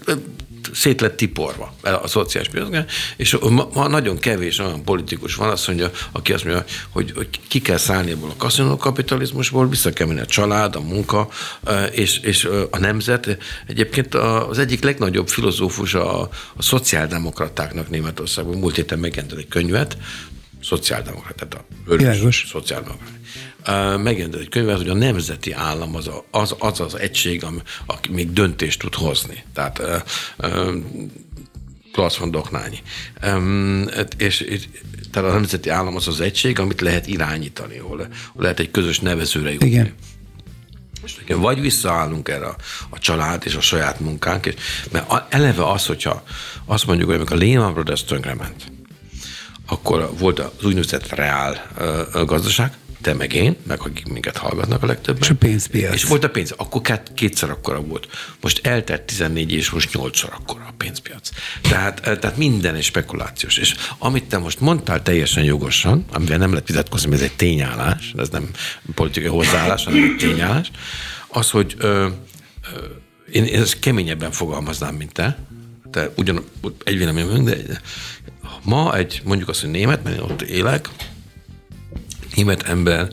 [0.72, 2.84] szét lett tiporva a szociális piacon,
[3.16, 3.36] és
[3.72, 7.76] ma, nagyon kevés olyan politikus van, azt mondja, aki azt mondja, hogy, hogy ki kell
[7.76, 11.28] szállni ebből a kaszinókapitalizmusból, vissza kell menni a család, a munka
[11.92, 13.38] és, és a nemzet.
[13.66, 16.20] Egyébként az egyik legnagyobb filozófus a,
[16.56, 19.96] a szociáldemokratáknak Németországban, múlt héten megjelent egy könyvet,
[20.62, 23.10] szociáldemokrat, tehát a vörös szociáldemokrat
[23.96, 28.10] megjelent egy könyvet, hogy a nemzeti állam az a, az, az, az egység, ami, aki
[28.12, 29.44] még döntést tud hozni.
[29.54, 29.82] Tehát
[31.92, 32.82] Klaus von Doknányi.
[34.16, 34.68] És, és
[35.10, 39.52] tehát a nemzeti állam az az egység, amit lehet irányítani, hol lehet egy közös nevezőre
[39.52, 39.68] jutni.
[39.68, 39.94] Igen.
[41.00, 42.56] Most vagy visszaállunk erre a,
[42.90, 44.54] a család és a saját munkánk, és,
[44.90, 46.22] mert eleve az, hogyha
[46.64, 48.72] azt mondjuk, hogy amikor a Lehman Brothers tönkrement,
[49.66, 51.70] akkor volt az úgynevezett reál
[52.24, 55.22] gazdaság, te meg én, meg akik minket hallgatnak a legtöbben.
[55.22, 55.94] És a pénzpiac.
[55.94, 56.54] És volt a pénz.
[56.56, 58.08] Akkor kétszer akkora volt.
[58.40, 61.30] Most eltett 14 és most nyolcszor akkora a pénzpiac.
[61.60, 63.56] Tehát, eh, tehát minden egy spekulációs.
[63.56, 68.28] És amit te most mondtál teljesen jogosan, amivel nem lehet vitatkozni, ez egy tényállás, ez
[68.28, 68.50] nem
[68.94, 70.70] politikai hozzáállás, hanem egy tényállás,
[71.28, 72.08] az, hogy ö,
[72.74, 72.84] ö,
[73.32, 75.38] én, én ezt keményebben fogalmaznám, mint te,
[75.90, 76.44] te ugyan
[76.84, 77.56] egy véleményem, de
[78.62, 80.88] ma egy, mondjuk azt, hogy német, mert én ott élek,
[82.40, 83.08] német ember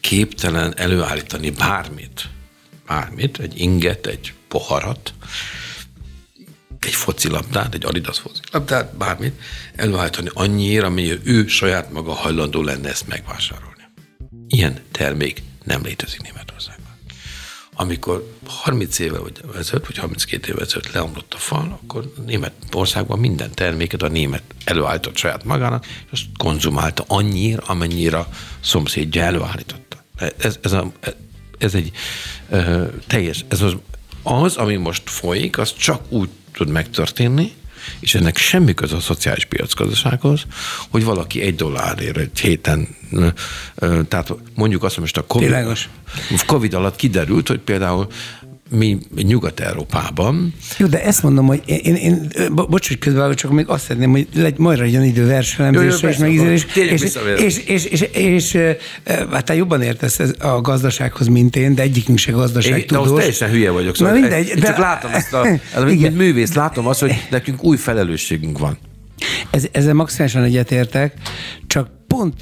[0.00, 2.28] képtelen előállítani bármit,
[2.86, 5.14] bármit, egy inget, egy poharat,
[6.80, 9.40] egy focilabdát, egy Adidas focilabdát, bármit,
[9.76, 13.82] előállítani annyira, amennyi ő saját maga hajlandó lenne ezt megvásárolni.
[14.48, 16.81] Ilyen termék nem létezik Németországban.
[17.74, 23.50] Amikor 30 éve vagy ezelőtt, vagy 32 éve ezelőtt leomlott a fal, akkor Németországban minden
[23.54, 28.26] terméket a német előállított saját magának, és azt konzumálta annyira, amennyire
[28.60, 30.04] szomszédja előállította.
[30.38, 30.92] Ez, ez, a,
[31.58, 31.90] ez egy
[32.48, 33.76] uh, teljes, ez az,
[34.22, 37.52] az, ami most folyik, az csak úgy tud megtörténni,
[38.00, 40.46] és ennek semmi köze a szociális piacgazdasághoz,
[40.90, 42.88] hogy valaki egy dollárért egy héten,
[44.08, 45.54] tehát mondjuk azt, hogy most a COVID,
[46.46, 48.06] COVID alatt kiderült, hogy például
[48.72, 50.54] mi Nyugat-Európában.
[50.78, 54.28] Jó, de ezt mondom, hogy én, én, bocs, hogy közben csak még azt szeretném, hogy
[54.34, 56.66] legy, majd legyen idő verselemzésre és megízélés.
[56.74, 56.98] És,
[57.38, 58.58] és, és, és, és,
[59.30, 63.18] hát te jobban értesz a gazdasághoz, mint én, de egyikünk se gazdaság tudós.
[63.18, 63.96] teljesen hülye vagyok.
[63.96, 64.48] Szóval Na mindegy.
[64.48, 65.46] Én de, csak látom ezt a,
[65.84, 68.78] mint művész, látom azt, hogy nekünk új felelősségünk van.
[69.50, 71.14] Ez, ezzel maximálisan egyetértek,
[71.66, 72.34] csak pont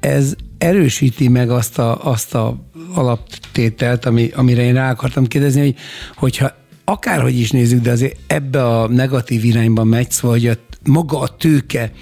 [0.00, 2.56] ez erősíti meg azt a, azt a
[2.94, 5.76] alaptételt, ami, amire én rá akartam kérdezni, hogy,
[6.14, 6.52] hogyha
[6.84, 10.54] akárhogy is nézzük, de azért ebbe a negatív irányba megy, szóval hogy a
[10.84, 11.92] maga a tőke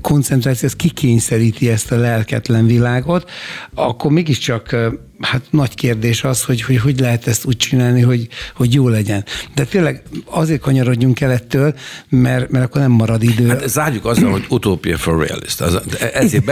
[0.00, 3.30] koncentráció, ez kikényszeríti ezt a lelketlen világot,
[3.74, 4.76] akkor mégiscsak
[5.20, 9.24] hát nagy kérdés az, hogy, hogy hogy lehet ezt úgy csinálni, hogy, hogy jó legyen.
[9.54, 11.74] De tényleg azért kanyarodjunk el ettől,
[12.08, 13.48] mert, mert akkor nem marad idő.
[13.48, 15.60] Hát zárjuk azzal, hogy utopia for realist.
[15.60, 15.80] Az,
[16.14, 16.44] ezért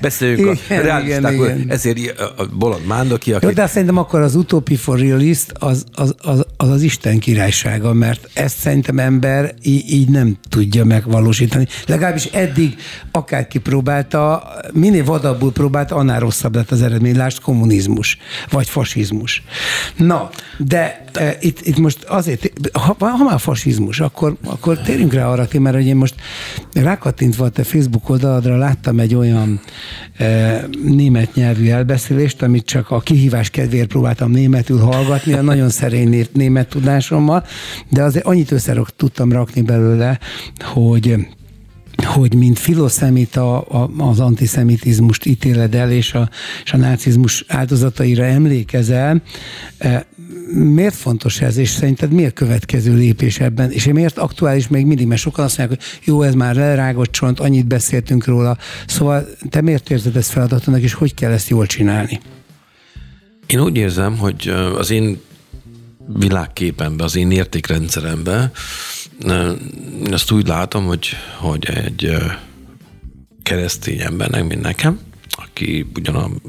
[0.00, 3.46] beszéljünk a realistákról, ezért a Bolond Mándoki, aki...
[3.46, 7.92] Jó, de szerintem akkor az utopia for realist az az, az, az, az Isten királysága,
[7.92, 11.66] mert ezt szerintem ember így, így nem tudja megvalósítani.
[11.86, 12.76] Legalábbis eddig
[13.10, 17.16] akárki próbálta, minél vadabbul próbálta, annál rosszabb lett az eredmény.
[17.16, 18.09] Lásd, kommunizmus
[18.50, 19.42] vagy fasizmus.
[19.96, 25.26] Na, de e, itt, itt most azért, ha, ha már fasizmus, akkor, akkor térjünk rá
[25.26, 26.14] arra, mert hogy én most
[26.72, 29.60] rákattintva a te Facebook oldaladra láttam egy olyan
[30.16, 36.26] e, német nyelvű elbeszélést, amit csak a kihívás kedvéért próbáltam németül hallgatni, a nagyon szerény
[36.32, 37.44] német tudásommal,
[37.88, 40.18] de azért annyit össze tudtam rakni belőle,
[40.64, 41.16] hogy
[42.04, 43.60] hogy mint filoszemita
[43.98, 46.28] az antiszemitizmust ítéled el, és a,
[46.64, 49.22] és a nácizmus áldozataira emlékezel.
[49.78, 50.06] E,
[50.52, 53.70] miért fontos ez, és szerinted mi a következő lépés ebben?
[53.70, 55.06] És miért aktuális még mindig?
[55.06, 58.56] Mert sokan azt mondják, hogy jó, ez már lerágott csont, annyit beszéltünk róla.
[58.86, 62.20] Szóval te miért érzed ezt feladatnak, és hogy kell ezt jól csinálni?
[63.46, 65.20] Én úgy érzem, hogy az én
[66.06, 68.52] világképemben, az én értékrendszeremben
[69.24, 72.16] én azt úgy látom, hogy, hogy egy
[73.42, 75.00] keresztény embernek, mint nekem,
[75.30, 76.42] aki ugyan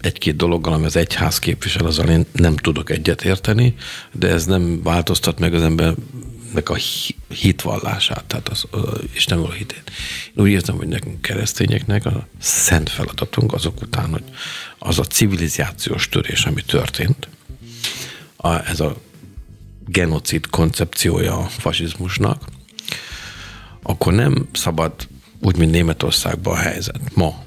[0.00, 3.74] egy-két dologgal, ami az egyház képvisel, azzal én nem tudok egyet érteni,
[4.12, 6.76] de ez nem változtat meg az embernek a
[7.28, 9.90] hitvallását, tehát az, az Isten való hitét.
[10.36, 14.24] Én úgy érzem, hogy nekünk keresztényeknek a szent feladatunk azok után, hogy
[14.78, 17.28] az a civilizációs törés, ami történt,
[18.36, 18.96] a, ez a
[19.86, 22.42] genocid koncepciója a fasizmusnak,
[23.82, 24.92] akkor nem szabad
[25.40, 27.00] úgy, mint Németországban a helyzet.
[27.14, 27.44] Ma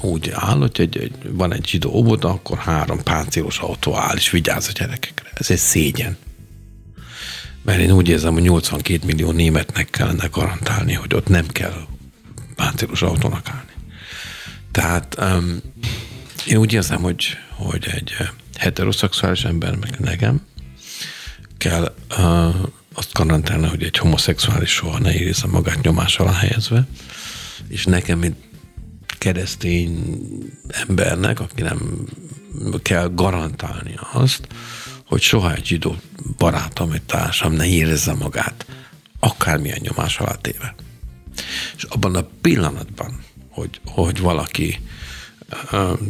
[0.00, 4.30] úgy áll, hogy egy, egy, van egy zsidó óvoda, akkor három páncélos autó áll, és
[4.30, 5.30] vigyáz a gyerekekre.
[5.34, 6.16] Ez egy szégyen.
[7.62, 11.86] Mert én úgy érzem, hogy 82 millió németnek kellene garantálni, hogy ott nem kell
[12.54, 13.70] páncélos autónak állni.
[14.70, 15.60] Tehát um,
[16.46, 18.12] én úgy érzem, hogy, hogy egy
[18.58, 20.40] heteroszexuális ember, meg nekem,
[21.58, 22.54] kell uh,
[22.94, 26.86] azt garantálni, hogy egy homoszexuális soha ne érezze magát nyomás alá helyezve,
[27.68, 28.36] és nekem, mint
[29.18, 30.18] keresztény
[30.88, 32.06] embernek, aki nem
[32.82, 34.46] kell garantálni azt,
[35.06, 35.96] hogy soha egy zsidó
[36.36, 38.66] barátom, egy társam ne érezze magát
[39.20, 40.74] akármilyen nyomás alá téve.
[41.76, 44.80] És abban a pillanatban, hogy, hogy valaki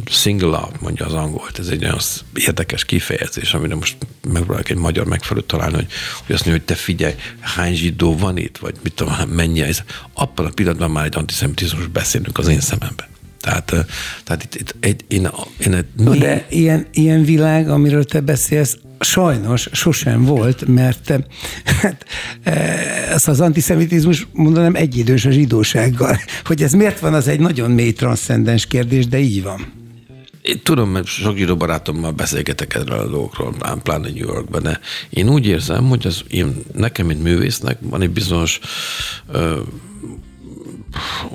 [0.05, 1.59] single out, mondja az angolt.
[1.59, 1.99] Ez egy olyan
[2.33, 5.87] érdekes kifejezés, amire most megpróbálok egy magyar megfelelőt találni, hogy,
[6.25, 9.83] hogy azt mondja, hogy te figyelj, hány zsidó van itt, vagy mit tudom, mennyi ez.
[10.13, 13.07] Abban a pillanatban már egy antiszemitizmus beszélünk az én szememben.
[13.41, 13.73] Tehát,
[14.23, 19.69] tehát itt, itt egy, én, én no, de ilyen, ilyen világ, amiről te beszélsz, sajnos
[19.71, 21.13] sosem volt, mert
[21.81, 22.05] hát,
[23.09, 26.17] ez az antiszemitizmus mondanám egyidős a zsidósággal.
[26.43, 29.75] Hogy ez miért van, az egy nagyon mély transzcendens kérdés, de így van.
[30.41, 34.79] Én tudom, mert sok zsidó barátommal beszélgetek erről a dolgokról, pláne New Yorkban, de
[35.09, 38.59] én úgy érzem, hogy az én, nekem, mint művésznek van egy bizonyos
[39.31, 39.59] ö,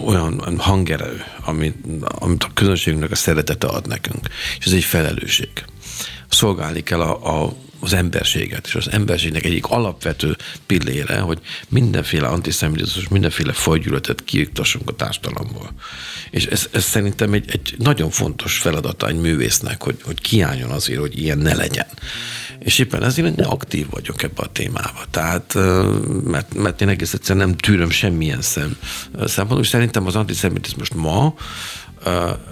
[0.05, 4.29] olyan hangerő, amit, amit a közönségünknek a szeretete ad nekünk.
[4.59, 5.49] És ez egy felelősség
[6.33, 7.53] szolgálni kell a, a
[7.83, 14.93] az emberséget, és az emberségnek egyik alapvető pillére, hogy mindenféle antiszemitizmus, mindenféle fajgyűlöletet kiiktassunk a
[14.93, 15.73] társadalomból.
[16.31, 21.01] És ez, ez szerintem egy, egy nagyon fontos feladata egy művésznek, hogy, hogy kiálljon azért,
[21.01, 21.87] hogy ilyen ne legyen.
[22.59, 25.05] És éppen ezért én aktív vagyok ebbe a témába.
[25.11, 25.55] Tehát,
[26.25, 28.77] mert, mert én egész egyszerűen nem tűröm semmilyen szem,
[29.15, 31.35] szempontból, és szerintem az antiszemitizmus ma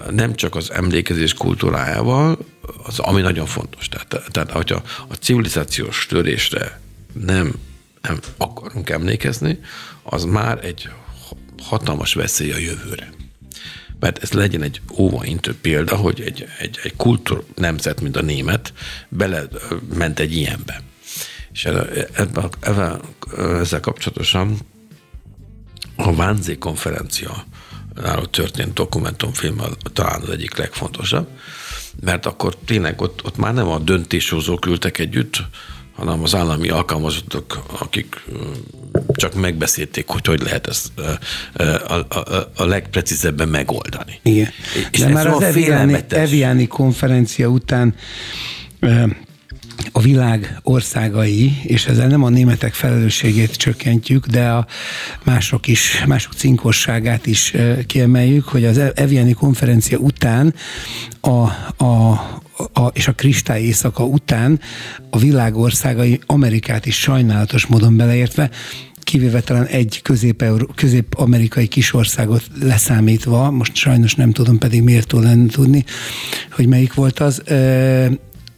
[0.09, 2.37] nem csak az emlékezés kultúrájával,
[2.83, 3.89] az, ami nagyon fontos.
[3.89, 6.79] Tehát, tehát hogyha a civilizációs törésre
[7.13, 7.53] nem,
[8.01, 9.59] nem akarunk emlékezni,
[10.03, 10.89] az már egy
[11.61, 13.09] hatalmas veszély a jövőre.
[13.99, 18.73] Mert ez legyen egy óvaintő példa, hogy egy, egy, egy kultúr nemzet, mint a német,
[19.09, 19.43] bele
[19.93, 20.81] ment egy ilyenbe.
[21.53, 23.01] És ebben, ebben,
[23.59, 24.57] ezzel kapcsolatosan
[25.95, 27.45] a Vánzé konferencia
[27.93, 29.61] náló történt dokumentumfilm
[29.93, 31.27] talán az egyik legfontosabb,
[32.01, 35.43] mert akkor tényleg ott, ott már nem a döntéshozók ültek együtt,
[35.95, 38.23] hanem az állami alkalmazottak, akik
[39.13, 40.91] csak megbeszélték, hogy hogy lehet ezt
[41.83, 44.19] a, a, a legprecízebben megoldani.
[44.23, 44.49] Igen.
[44.91, 47.95] És De már az Eviani, Eviani konferencia után
[49.91, 54.67] a világ országai, és ezzel nem a németek felelősségét csökkentjük, de a
[55.23, 57.53] mások is, mások cinkosságát is
[57.85, 60.53] kiemeljük, hogy az Eviani konferencia után
[61.19, 61.29] a,
[61.83, 62.11] a,
[62.73, 64.59] a, és a kristály éjszaka után
[65.09, 68.49] a világ országai Amerikát is sajnálatos módon beleértve
[69.03, 70.01] kivéve talán egy
[70.75, 75.85] közép-amerikai kisországot leszámítva, most sajnos nem tudom, pedig miért lenne tudni,
[76.51, 77.41] hogy melyik volt az,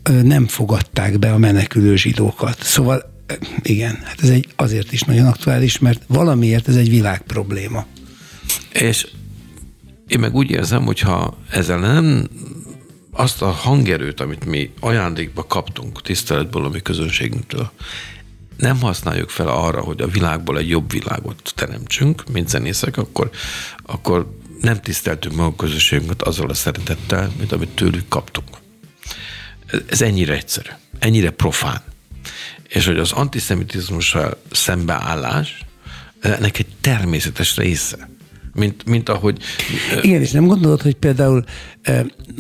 [0.04, 2.64] nem fogadták be a menekülő zsidókat.
[2.64, 3.12] Szóval
[3.62, 7.86] igen, hát ez egy, azért is nagyon aktuális, mert valamiért ez egy világ probléma.
[8.74, 9.08] És
[10.08, 12.28] én meg úgy érzem, hogyha ezzel nem
[13.12, 17.72] azt a hangerőt, amit mi ajándékba kaptunk tiszteletből a mi közönségünktől,
[18.58, 23.30] nem használjuk fel arra, hogy a világból egy jobb világot teremtsünk, mint zenészek, akkor,
[23.84, 28.63] akkor nem tiszteltük a közösségünket azzal a szeretettel, mint amit tőlük kaptunk.
[29.90, 30.70] Ez ennyire egyszerű,
[31.00, 31.82] ennyire profán.
[32.68, 35.66] És hogy az antiszemitizmussal szembeállás,
[36.22, 38.10] ennek egy természetes része.
[38.54, 39.38] Mint, mint ahogy...
[40.02, 41.44] Igen, és nem gondolod, hogy például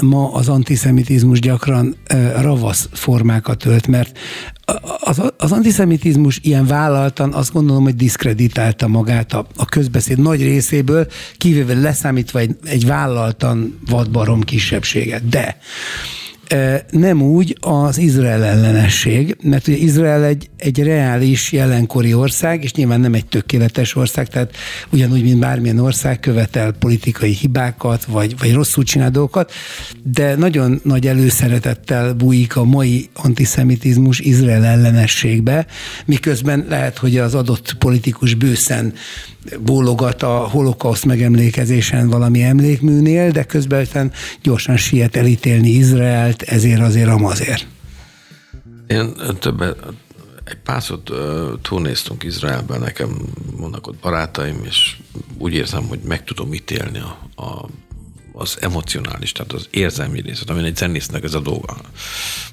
[0.02, 1.96] ma az antiszemitizmus gyakran
[2.36, 4.18] ravasz formákat ölt, mert
[5.00, 11.08] az, az antiszemitizmus ilyen vállaltan azt gondolom, hogy diszkreditálta magát a, a közbeszéd nagy részéből,
[11.38, 15.30] kivéve leszámítva egy, egy vállaltan vadbarom kisebbséget.
[15.30, 15.58] De
[16.92, 23.00] nem úgy az Izrael ellenesség, mert ugye Izrael egy, egy reális jelenkori ország, és nyilván
[23.00, 24.56] nem egy tökéletes ország, tehát
[24.92, 29.52] ugyanúgy, mint bármilyen ország követel politikai hibákat, vagy, vagy rosszul csinál dolgokat,
[30.04, 35.66] de nagyon nagy előszeretettel bújik a mai antiszemitizmus Izrael ellenességbe,
[36.06, 38.94] miközben lehet, hogy az adott politikus bőszen
[39.60, 47.68] bólogat a holokauszt megemlékezésen valami emlékműnél, de közben gyorsan siet elítélni Izraelt, ezért azért amazért.
[48.88, 49.78] Én többet,
[50.44, 51.12] egy párszot
[51.62, 53.10] túlnéztünk Izraelben, nekem
[53.58, 54.98] vannak ott barátaim, és
[55.38, 57.70] úgy érzem, hogy meg tudom ítélni a, a
[58.34, 61.76] az emocionális, tehát az érzelmi részét, ami egy zenésznek ez a dolga.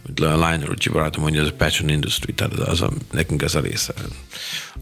[0.07, 3.55] Mint a Lionel Richie barátom mondja, ez a passion industry, tehát az a, nekünk ez
[3.55, 3.95] a része.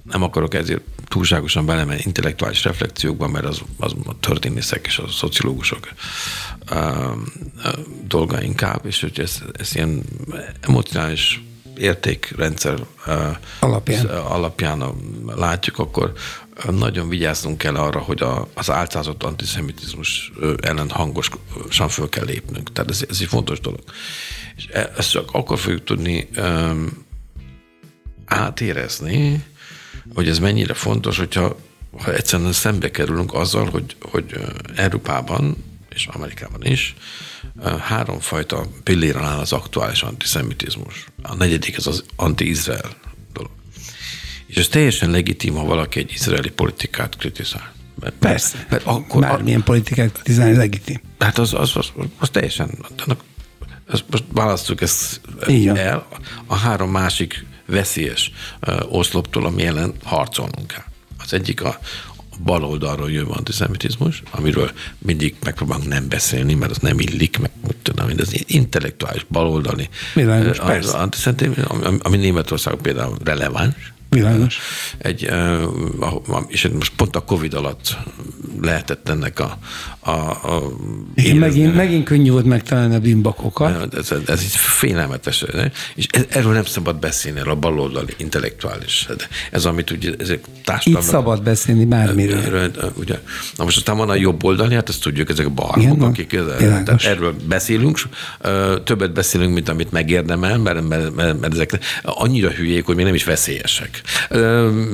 [0.03, 5.89] Nem akarok ezért túlságosan belemenni intellektuális reflexiókba, mert az, az a történészek és a szociológusok
[6.71, 6.79] uh,
[8.07, 10.03] dolga inkább, és hogy ez, ez ilyen
[10.61, 11.43] emocionális
[11.79, 12.79] értékrendszer
[13.61, 14.07] alapján.
[14.07, 14.85] alapján
[15.27, 16.13] látjuk, akkor
[16.71, 22.73] nagyon vigyáznunk kell arra, hogy a, az álcázott antiszemitizmus ellen hangosan föl kell lépnünk.
[22.73, 23.81] Tehát ez, ez egy fontos dolog.
[24.57, 27.07] És e, ezt csak akkor fogjuk tudni um,
[28.25, 29.45] átérezni,
[30.15, 31.57] hogy ez mennyire fontos, hogyha
[32.03, 34.41] ha egyszerűen szembe kerülünk azzal, hogy, hogy
[34.77, 36.95] Európában és Amerikában is
[37.81, 41.07] háromfajta pilléren áll az aktuális antiszemitizmus.
[41.23, 42.91] A negyedik ez az anti-izrael
[43.33, 43.51] dolog.
[44.47, 47.73] És ez teljesen legitim, ha valaki egy izraeli politikát kritizál.
[48.01, 51.01] Mert, Persze, mert akkor, bármilyen politikát kritizálni legitim.
[51.19, 52.71] Hát az, az, az, az teljesen,
[53.87, 55.21] az, most választjuk ezt
[55.75, 56.07] el,
[56.47, 58.33] a három másik veszélyes
[58.89, 60.85] oszloptól, ami ellen harcolnunk kell.
[61.19, 61.79] Az egyik a,
[62.45, 67.77] bal oldalról jövő antiszemitizmus, amiről mindig megpróbálunk nem beszélni, mert az nem illik, meg úgy
[67.83, 74.59] tudom, az intellektuális baloldali Világos, az antiszemitizmus, ami, ami Németország például releváns, Világos.
[74.99, 75.31] Egy,
[76.47, 77.97] és most pont a Covid alatt
[78.61, 79.59] lehetett ennek a...
[80.01, 80.73] a, a
[81.15, 83.95] Igen, megint, megint könnyű volt megtalálni a bimbakokat.
[83.95, 85.45] Ez, ez, ez így félelmetes.
[85.95, 89.09] És erről nem szabad beszélni, a baloldali intellektuális.
[89.51, 91.07] Ez, amit ugye ezek társadalmi...
[91.07, 92.39] Itt szabad beszélni bármiről.
[92.39, 93.19] Erről, ugye,
[93.57, 97.05] na most aztán van a jobb oldali, hát ezt tudjuk, ezek a barmok, akik tehát
[97.05, 97.99] erről beszélünk,
[98.85, 103.15] többet beszélünk, mint amit megérdemel, mert, mert, mert, mert ezek annyira hülyék, hogy még nem
[103.15, 104.03] is veszélyesek.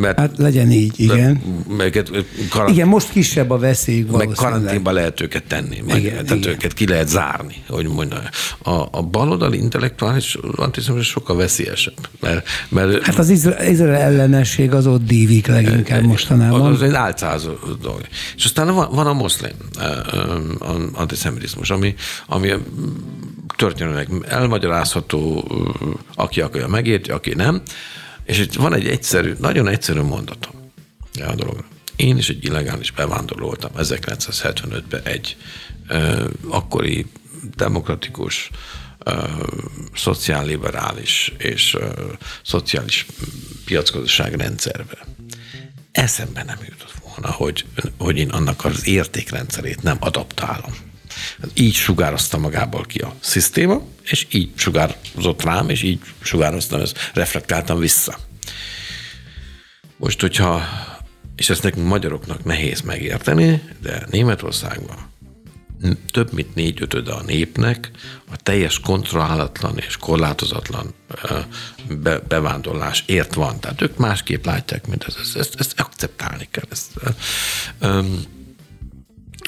[0.00, 1.42] Mert, hát legyen így, igen.
[1.76, 2.10] Mert,
[2.50, 2.70] karant...
[2.70, 6.52] Igen, most kisebb a veszély Meg karanténba lehet őket tenni, meg, igen, tehát igen.
[6.52, 8.22] őket ki lehet zárni, hogy mondja.
[8.62, 12.08] A, a baloldali intellektuális antizemizmus sokkal veszélyesebb.
[12.20, 13.28] Mert, mert, hát az
[13.68, 16.72] izrael ellenesség az ott dívik leginkább mostanában.
[16.72, 18.00] Az egy álcázó dolog.
[18.36, 19.54] És aztán van, van a moszlim
[20.92, 21.94] antiszemitizmus, ami,
[22.26, 22.52] ami
[23.56, 25.48] történelmileg elmagyarázható,
[26.14, 27.62] aki akarja megérti, aki nem.
[28.24, 30.52] És itt van egy egyszerű, nagyon egyszerű mondatom
[31.28, 31.64] a dologra.
[31.96, 35.36] Én is egy illegális bevándorló voltam 1975-ben egy
[35.88, 37.06] ö, akkori
[37.56, 38.50] demokratikus,
[38.98, 39.24] ö,
[39.94, 41.88] szociálliberális és ö,
[42.42, 43.06] szociális
[43.64, 45.06] piacgazdaság rendszerbe.
[45.92, 47.64] Eszembe nem jutott volna, hogy,
[47.98, 50.74] hogy én annak az értékrendszerét nem adaptálom.
[51.54, 57.78] Így sugározta magából ki a szisztéma, és így sugározott rám, és így sugároztam, ezt reflektáltam
[57.78, 58.18] vissza.
[59.96, 60.62] Most, hogyha,
[61.36, 65.12] és ezt nekünk magyaroknak nehéz megérteni, de Németországban
[66.10, 67.90] több mint négy ötöde a népnek
[68.32, 70.94] a teljes kontrollálatlan és korlátozatlan
[71.88, 73.60] be, bevándorlás ért van.
[73.60, 75.16] Tehát ők másképp látják, mint ez.
[75.20, 76.64] Ezt, ezt, ezt akceptálni kell.
[76.70, 76.90] Ezt,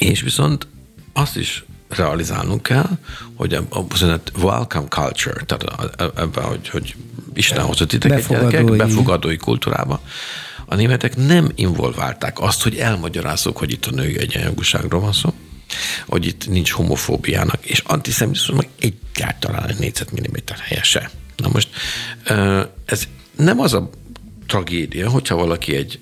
[0.00, 0.66] és viszont
[1.12, 2.98] azt is realizálnunk kell,
[3.34, 6.96] hogy a, a a welcome culture, tehát ebben, hogy, hogy
[7.34, 8.50] Isten hozott titeket befogadói.
[8.50, 10.00] gyerekek, befogadói kultúrába,
[10.66, 15.34] a németek nem involválták azt, hogy elmagyarázzuk, hogy itt a női egyenjogúságról van szó,
[16.06, 21.10] hogy itt nincs homofóbiának, és antiszemitizmusnak egyáltalán egy négyzetmilliméter helye se.
[21.36, 21.68] Na most
[22.84, 23.90] ez nem az a
[24.46, 26.00] tragédia, hogyha valaki egy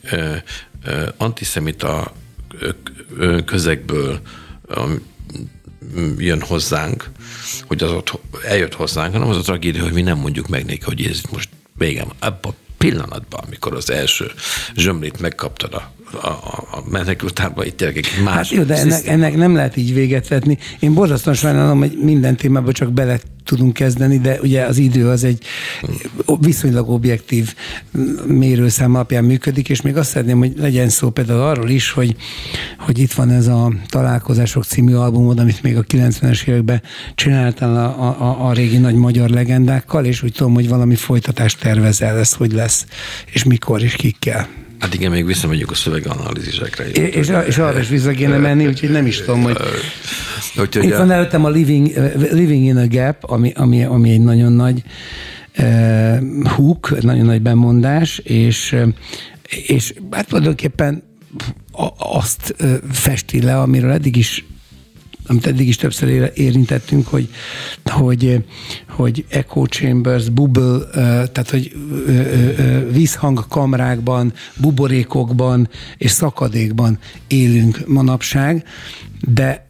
[1.16, 2.14] antiszemita
[3.44, 4.20] közegből
[6.18, 7.10] jön hozzánk,
[7.66, 10.80] hogy az ott eljött hozzánk, hanem az a tragédia, hogy mi nem mondjuk meg neki,
[10.84, 11.48] hogy ez most
[11.78, 12.08] végem.
[12.18, 14.32] Abban a pillanatban, amikor az első
[14.74, 16.28] zsömlét megkaptad a a,
[16.70, 18.34] a menekültárba itt gyerekek más.
[18.34, 20.58] Hát jó, de ennek, ennek, nem lehet így véget vetni.
[20.78, 25.24] Én borzasztóan sajnálom, hogy minden témában csak bele tudunk kezdeni, de ugye az idő az
[25.24, 25.44] egy
[26.40, 27.54] viszonylag objektív
[28.26, 32.16] mérőszám alapján működik, és még azt szeretném, hogy legyen szó például arról is, hogy,
[32.78, 36.82] hogy itt van ez a Találkozások című albumod, amit még a 90-es években
[37.14, 42.18] csináltál a, a, a régi nagy magyar legendákkal, és úgy tudom, hogy valami folytatást tervezel,
[42.18, 42.86] ez hogy lesz,
[43.32, 44.63] és mikor, és kikkel.
[44.78, 46.84] Hát igen, még visszamegyünk a szöveganalízisekre.
[46.90, 49.56] És, és, és arra is vissza kéne menni, úgyhogy nem is tudom, hogy...
[50.56, 51.90] Úgyhogy Itt van előttem a Living,
[52.30, 54.82] Living in a Gap, ami, ami, ami egy nagyon nagy
[55.58, 58.76] uh, hook, nagyon nagy bemondás, és,
[59.66, 61.02] és hát tulajdonképpen
[61.98, 62.54] azt
[62.90, 64.44] festi le, amiről eddig is
[65.26, 67.28] amit eddig is többször érintettünk, hogy,
[67.84, 68.44] hogy,
[68.88, 70.78] hogy echo chambers, bubble,
[71.32, 71.76] tehát hogy
[72.92, 78.64] vízhangkamrákban, buborékokban és szakadékban élünk manapság,
[79.20, 79.64] de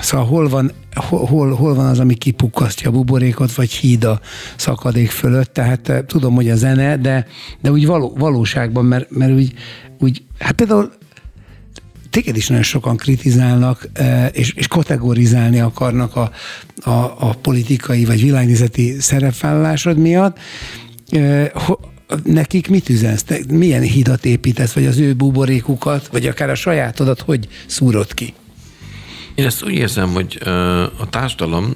[0.00, 0.72] Szóval hol van,
[1.08, 4.20] hol, hol van az, ami kipukkasztja a buborékot, vagy híd a
[4.56, 5.52] szakadék fölött?
[5.52, 7.26] Tehát tudom, hogy a zene, de,
[7.60, 9.52] de úgy való, valóságban, mert, mert úgy,
[9.98, 10.92] úgy, hát például
[12.14, 16.30] téged is nagyon sokan kritizálnak, e, és, és kategorizálni akarnak a,
[16.76, 20.38] a, a politikai vagy világnézeti szerepvállalásod miatt.
[21.10, 21.52] E,
[22.24, 23.24] nekik mit üzensz?
[23.48, 28.34] milyen hidat építesz, vagy az ő buborékukat, vagy akár a sajátodat, hogy szúrod ki?
[29.34, 30.38] Én ezt úgy érzem, hogy
[30.98, 31.72] a társadalom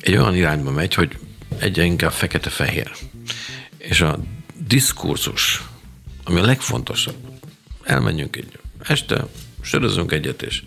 [0.00, 1.18] egy olyan irányba megy, hogy
[1.58, 2.90] egyre inkább fekete-fehér.
[3.78, 4.18] És a
[4.66, 5.62] diskurzus,
[6.24, 7.16] ami a legfontosabb,
[7.82, 9.26] elmenjünk egy este,
[9.64, 10.62] sörözünk egyet, és,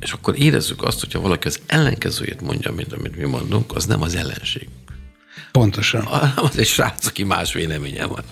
[0.00, 4.02] és akkor érezzük azt, hogyha valaki az ellenkezőjét mondja, mint amit mi mondunk, az nem
[4.02, 4.68] az ellenség.
[5.52, 6.08] Pontosan.
[6.36, 8.22] Az egy srác, aki más véleménye van.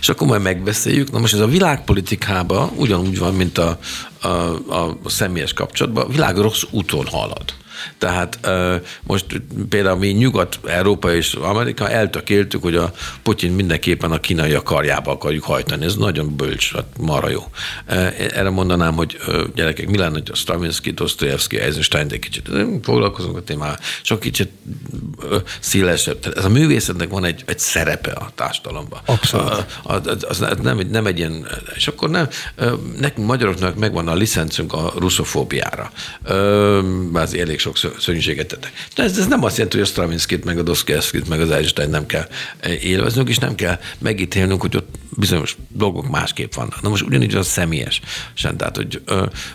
[0.00, 1.10] És akkor majd megbeszéljük.
[1.10, 3.78] Na most ez a világpolitikában ugyanúgy van, mint a,
[4.20, 4.28] a,
[5.02, 6.04] a személyes kapcsolatban.
[6.04, 7.54] A világ rossz úton halad.
[7.98, 8.48] Tehát
[9.02, 9.26] most
[9.68, 15.84] például mi Nyugat-Európa és Amerika eltökéltük, hogy a Putyin mindenképpen a kínai karjába akarjuk hajtani.
[15.84, 17.44] Ez nagyon bölcs, hát marha jó.
[17.86, 19.18] Erre mondanám, hogy
[19.54, 22.50] gyerekek, mi lenne, hogy a Stravinsky, Dostoyevsky, Eisenstein egy kicsit
[22.82, 24.50] foglalkozunk a témával, csak kicsit
[25.60, 26.18] szélesebb.
[26.18, 29.00] Tehát ez a művészetnek van egy, egy szerepe a társadalomban.
[29.04, 29.66] Abszolút.
[29.82, 32.28] Az, az nem, nem egy ilyen, és akkor nem,
[32.98, 35.90] nekünk magyaroknak megvan a licencünk a russzofóbiára.
[37.12, 38.72] Az elég sok szörnyűséget tettek.
[38.94, 41.90] De ez, ez nem azt jelenti, hogy a Stravinsky-t, meg a Dostoyevsky-t, meg az Einstein
[41.90, 46.82] nem kell eh, élveznünk, és nem kell megítélnünk, hogy ott bizonyos dolgok másképp vannak.
[46.82, 48.00] Na most ugyanígy az személyes
[48.34, 48.56] sem.
[48.56, 49.02] Tehát, hogy,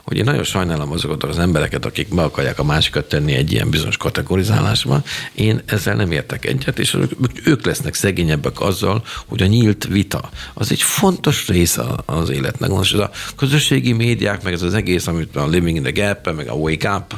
[0.03, 3.69] hogy én nagyon sajnálom azokat az embereket, akik be akarják a másikat tenni egy ilyen
[3.69, 5.03] bizonyos kategorizálásba.
[5.33, 6.97] Én ezzel nem értek egyet, és
[7.43, 12.69] ők lesznek szegényebbek azzal, hogy a nyílt vita az egy fontos része az életnek.
[12.69, 16.35] Most ez a közösségi médiák, meg ez az egész, amit a Living in the Gap,
[16.35, 17.15] meg a Wake Up,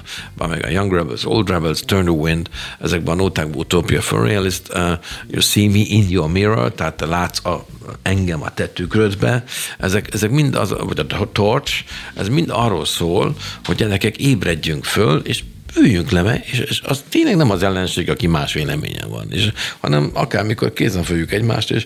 [0.48, 4.70] meg a Young Rebels, Old Rebels, Turn the Wind, ezekben a nótákban Utopia for Realist,
[4.74, 4.92] uh,
[5.28, 7.66] You See Me in Your Mirror, tehát te látsz a,
[8.02, 9.44] engem a te tükrödbe,
[9.80, 11.74] ezek, ezek mind az, vagy a torch,
[12.16, 15.44] ez mind arról szól, hogy gyerekek ébredjünk föl, és
[15.76, 20.10] üljünk le, és, és az tényleg nem az ellenség, aki más véleményen van, és, hanem
[20.14, 21.86] akármikor kézen fogjuk egymást, és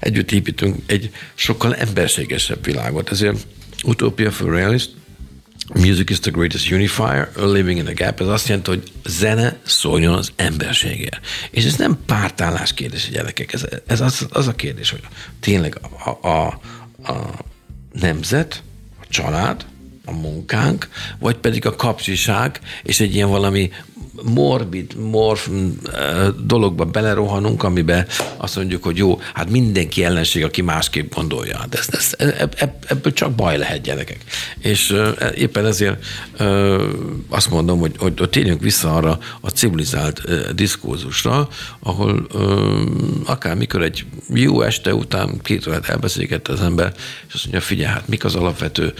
[0.00, 3.10] együtt építünk egy sokkal emberségesebb világot.
[3.10, 3.46] Ezért
[3.84, 4.90] Utopia for Realist
[5.74, 10.14] Music is the greatest unifier, living in a gap, ez azt jelenti, hogy zene szóljon
[10.14, 11.26] az emberségért.
[11.50, 15.00] És ez nem pártállás kérdés, gyerekek, ez, ez az, az a kérdés, hogy
[15.40, 16.46] tényleg a, a,
[17.12, 17.44] a
[17.92, 18.62] nemzet,
[19.00, 19.64] a család,
[20.04, 23.70] a munkánk, vagy pedig a kapcsiság, és egy ilyen valami
[24.22, 25.48] morbid, morf
[26.44, 28.06] dologba belerohanunk, amiben
[28.36, 31.60] azt mondjuk, hogy jó, hát mindenki ellenség, aki másképp gondolja.
[31.70, 32.30] De ez, ez,
[32.86, 34.24] ebből csak baj lehet gyerekek.
[34.58, 34.96] És
[35.34, 36.04] éppen ezért
[37.28, 40.22] azt mondom, hogy, hogy, hogy térjünk vissza arra a civilizált
[40.54, 41.48] diszkózusra,
[41.80, 42.26] ahol
[43.24, 46.92] akár mikor egy jó este után két órát elbeszélget az ember,
[47.28, 48.92] és azt mondja, figyelj, hát mik az alapvető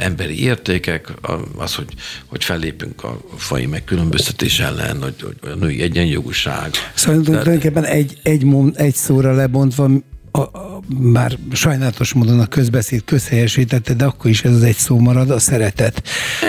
[0.00, 1.12] emberi értékek,
[1.56, 1.94] az, hogy,
[2.26, 6.70] hogy fellépünk a fai megkülönböztetés ellen, hogy, hogy a női egyenjogúság.
[6.94, 9.90] Szóval De, tulajdonképpen egy, egy, egy szóra lebontva
[10.30, 14.98] a, a, már sajnálatos módon a közbeszéd közhelyesítette, de akkor is ez az egy szó
[14.98, 16.02] marad, a szeretet.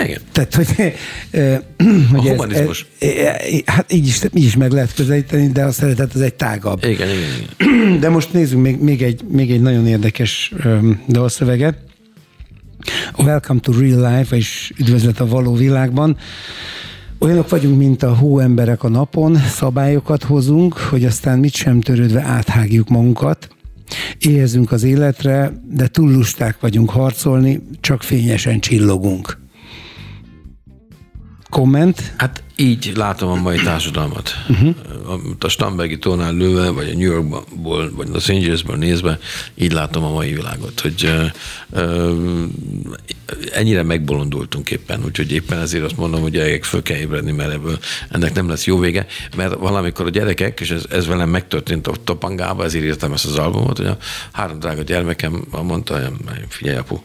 [0.04, 0.20] Igen.
[0.32, 0.94] Tehát, hogy,
[1.30, 1.62] e,
[2.10, 2.86] hogy a humanizmus.
[2.98, 6.34] Ez, e, hát így is, így is meg lehet közelíteni, de a szeretet az egy
[6.34, 6.84] tágabb.
[6.84, 7.28] Igen, igen,
[7.58, 8.00] igen.
[8.00, 10.52] De most nézzünk még, még, egy, még egy nagyon érdekes
[11.08, 11.76] dalszöveget.
[13.16, 16.16] Welcome to Real Life, és üdvözlet a való világban.
[17.22, 22.88] Olyanok vagyunk, mint a hóemberek a napon, szabályokat hozunk, hogy aztán mit sem törődve áthágjuk
[22.88, 23.48] magunkat.
[24.18, 29.41] Éhezünk az életre, de túl lusták vagyunk harcolni, csak fényesen csillogunk.
[31.52, 32.12] Komment?
[32.16, 34.30] Hát így látom a mai társadalmat.
[34.48, 34.74] Uh-huh.
[35.38, 39.18] A Stambergi tónál lőve, vagy a New Yorkból, vagy Los Angelesből nézve,
[39.54, 42.42] így látom a mai világot, hogy uh, uh,
[43.52, 47.78] ennyire megbolondultunk éppen, úgyhogy éppen ezért azt mondom, hogy gyerekek föl kell ébredni, mert ebből
[48.08, 49.06] ennek nem lesz jó vége,
[49.36, 53.38] mert valamikor a gyerekek, és ez, ez velem megtörtént a Topangába, ezért írtam ezt az
[53.38, 53.96] albumot, hogy a
[54.32, 56.12] három drága gyermekem mondta, hogy
[56.48, 57.00] figyelj apu,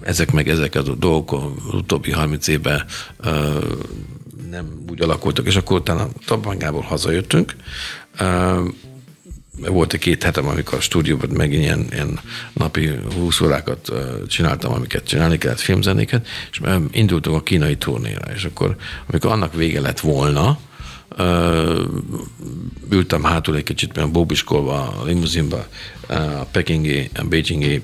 [0.00, 2.84] ezek meg ezek a dolgok az utóbbi 30 évben
[4.50, 7.54] nem úgy alakultak, és akkor utána Tabangából hazajöttünk,
[9.58, 12.20] volt egy két hetem, amikor a stúdióban megint ilyen, ilyen
[12.52, 13.92] napi 20 órákat
[14.28, 16.60] csináltam, amiket csinálni kellett, filmzenéket, és
[16.90, 18.76] indultunk a kínai turnéra, és akkor,
[19.06, 20.58] amikor annak vége lett volna,
[22.90, 25.66] ültem hátul egy kicsit, mert bóbiskolva a limuzinba,
[26.08, 27.82] a pekingi, a beijingi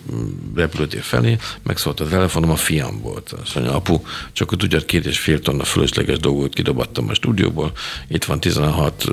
[0.54, 3.32] repülőtér felé, megszólt a telefonom, a fiam volt.
[3.42, 4.00] Azt mondja, apu,
[4.32, 7.72] csak hogy tudjad, két és fél tonna fölösleges dolgot kidobattam a stúdióból,
[8.08, 9.04] itt van 16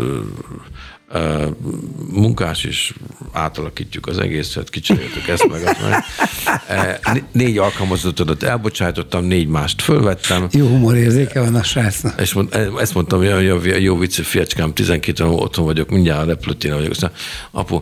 [2.12, 2.94] munkás is
[3.32, 7.24] átalakítjuk az egészet, kicseréltük ezt meg azt meg.
[7.32, 10.48] Négy alkalmazottat elbocsájtottam, négy mást fölvettem.
[10.52, 12.22] Jó humorérzéke van a srácnak.
[12.22, 16.26] És mond, ezt mondtam, hogy jó, jó vicc, fiacskám, 12 éve otthon vagyok, mindjárt a
[16.26, 16.92] repülőtéren vagyok.
[16.92, 17.12] Aztán,
[17.52, 17.82] apu,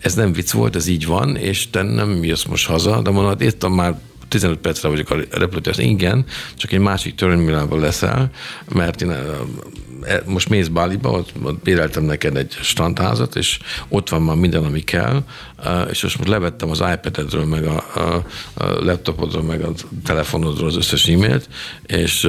[0.00, 3.40] ez nem vicc volt, ez így van, és te nem jössz most haza, de mondod,
[3.40, 3.98] itt már
[4.34, 5.90] 15 percre vagyok a repülőtéren.
[5.90, 6.24] Igen,
[6.54, 8.30] csak egy másik terminálban leszel,
[8.72, 9.12] mert én
[10.06, 13.58] E, most mész Báliba, ott, ott béreltem neked egy strandházat, és
[13.88, 15.22] ott van már minden, ami kell,
[15.64, 18.24] e, és most, most levettem az iPad-edről, meg a, a,
[18.54, 19.72] a laptopodról, meg a
[20.04, 21.48] telefonodról az összes e-mailt,
[21.86, 22.28] és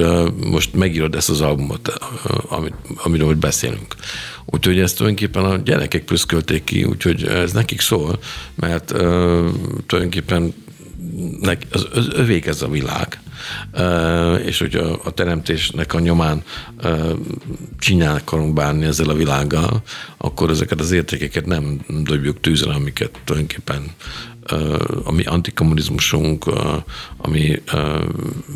[0.50, 1.88] most megírod ezt az albumot,
[2.48, 3.94] amit, amiről hogy beszélünk.
[4.44, 8.18] Úgyhogy ezt tulajdonképpen a gyerekek prüszkölték ki, úgyhogy ez nekik szól,
[8.54, 9.48] mert uh,
[11.40, 13.20] tulajdonképpen az, az övék ez a világ,
[14.44, 16.42] és hogy a, a teremtésnek a nyomán
[17.78, 19.82] csinál akarunk bánni ezzel a világgal,
[20.16, 23.90] akkor ezeket az értékeket nem dobjuk tűzre, amiket tulajdonképpen
[25.04, 26.46] a mi antikommunizmusunk,
[27.16, 27.62] a mi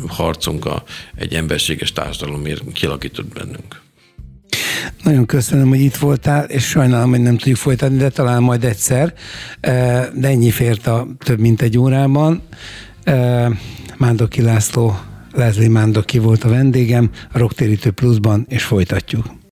[0.07, 0.83] harcunk a,
[1.15, 3.81] egy emberséges társadalomért kialakított bennünk.
[5.03, 9.13] Nagyon köszönöm, hogy itt voltál, és sajnálom, hogy nem tudjuk folytatni, de talán majd egyszer.
[10.13, 12.41] De ennyi fért a több mint egy órában.
[13.97, 14.99] Mándoki László,
[15.31, 19.40] Leslie Mándoki volt a vendégem, a Rocktérítő Pluszban, és folytatjuk.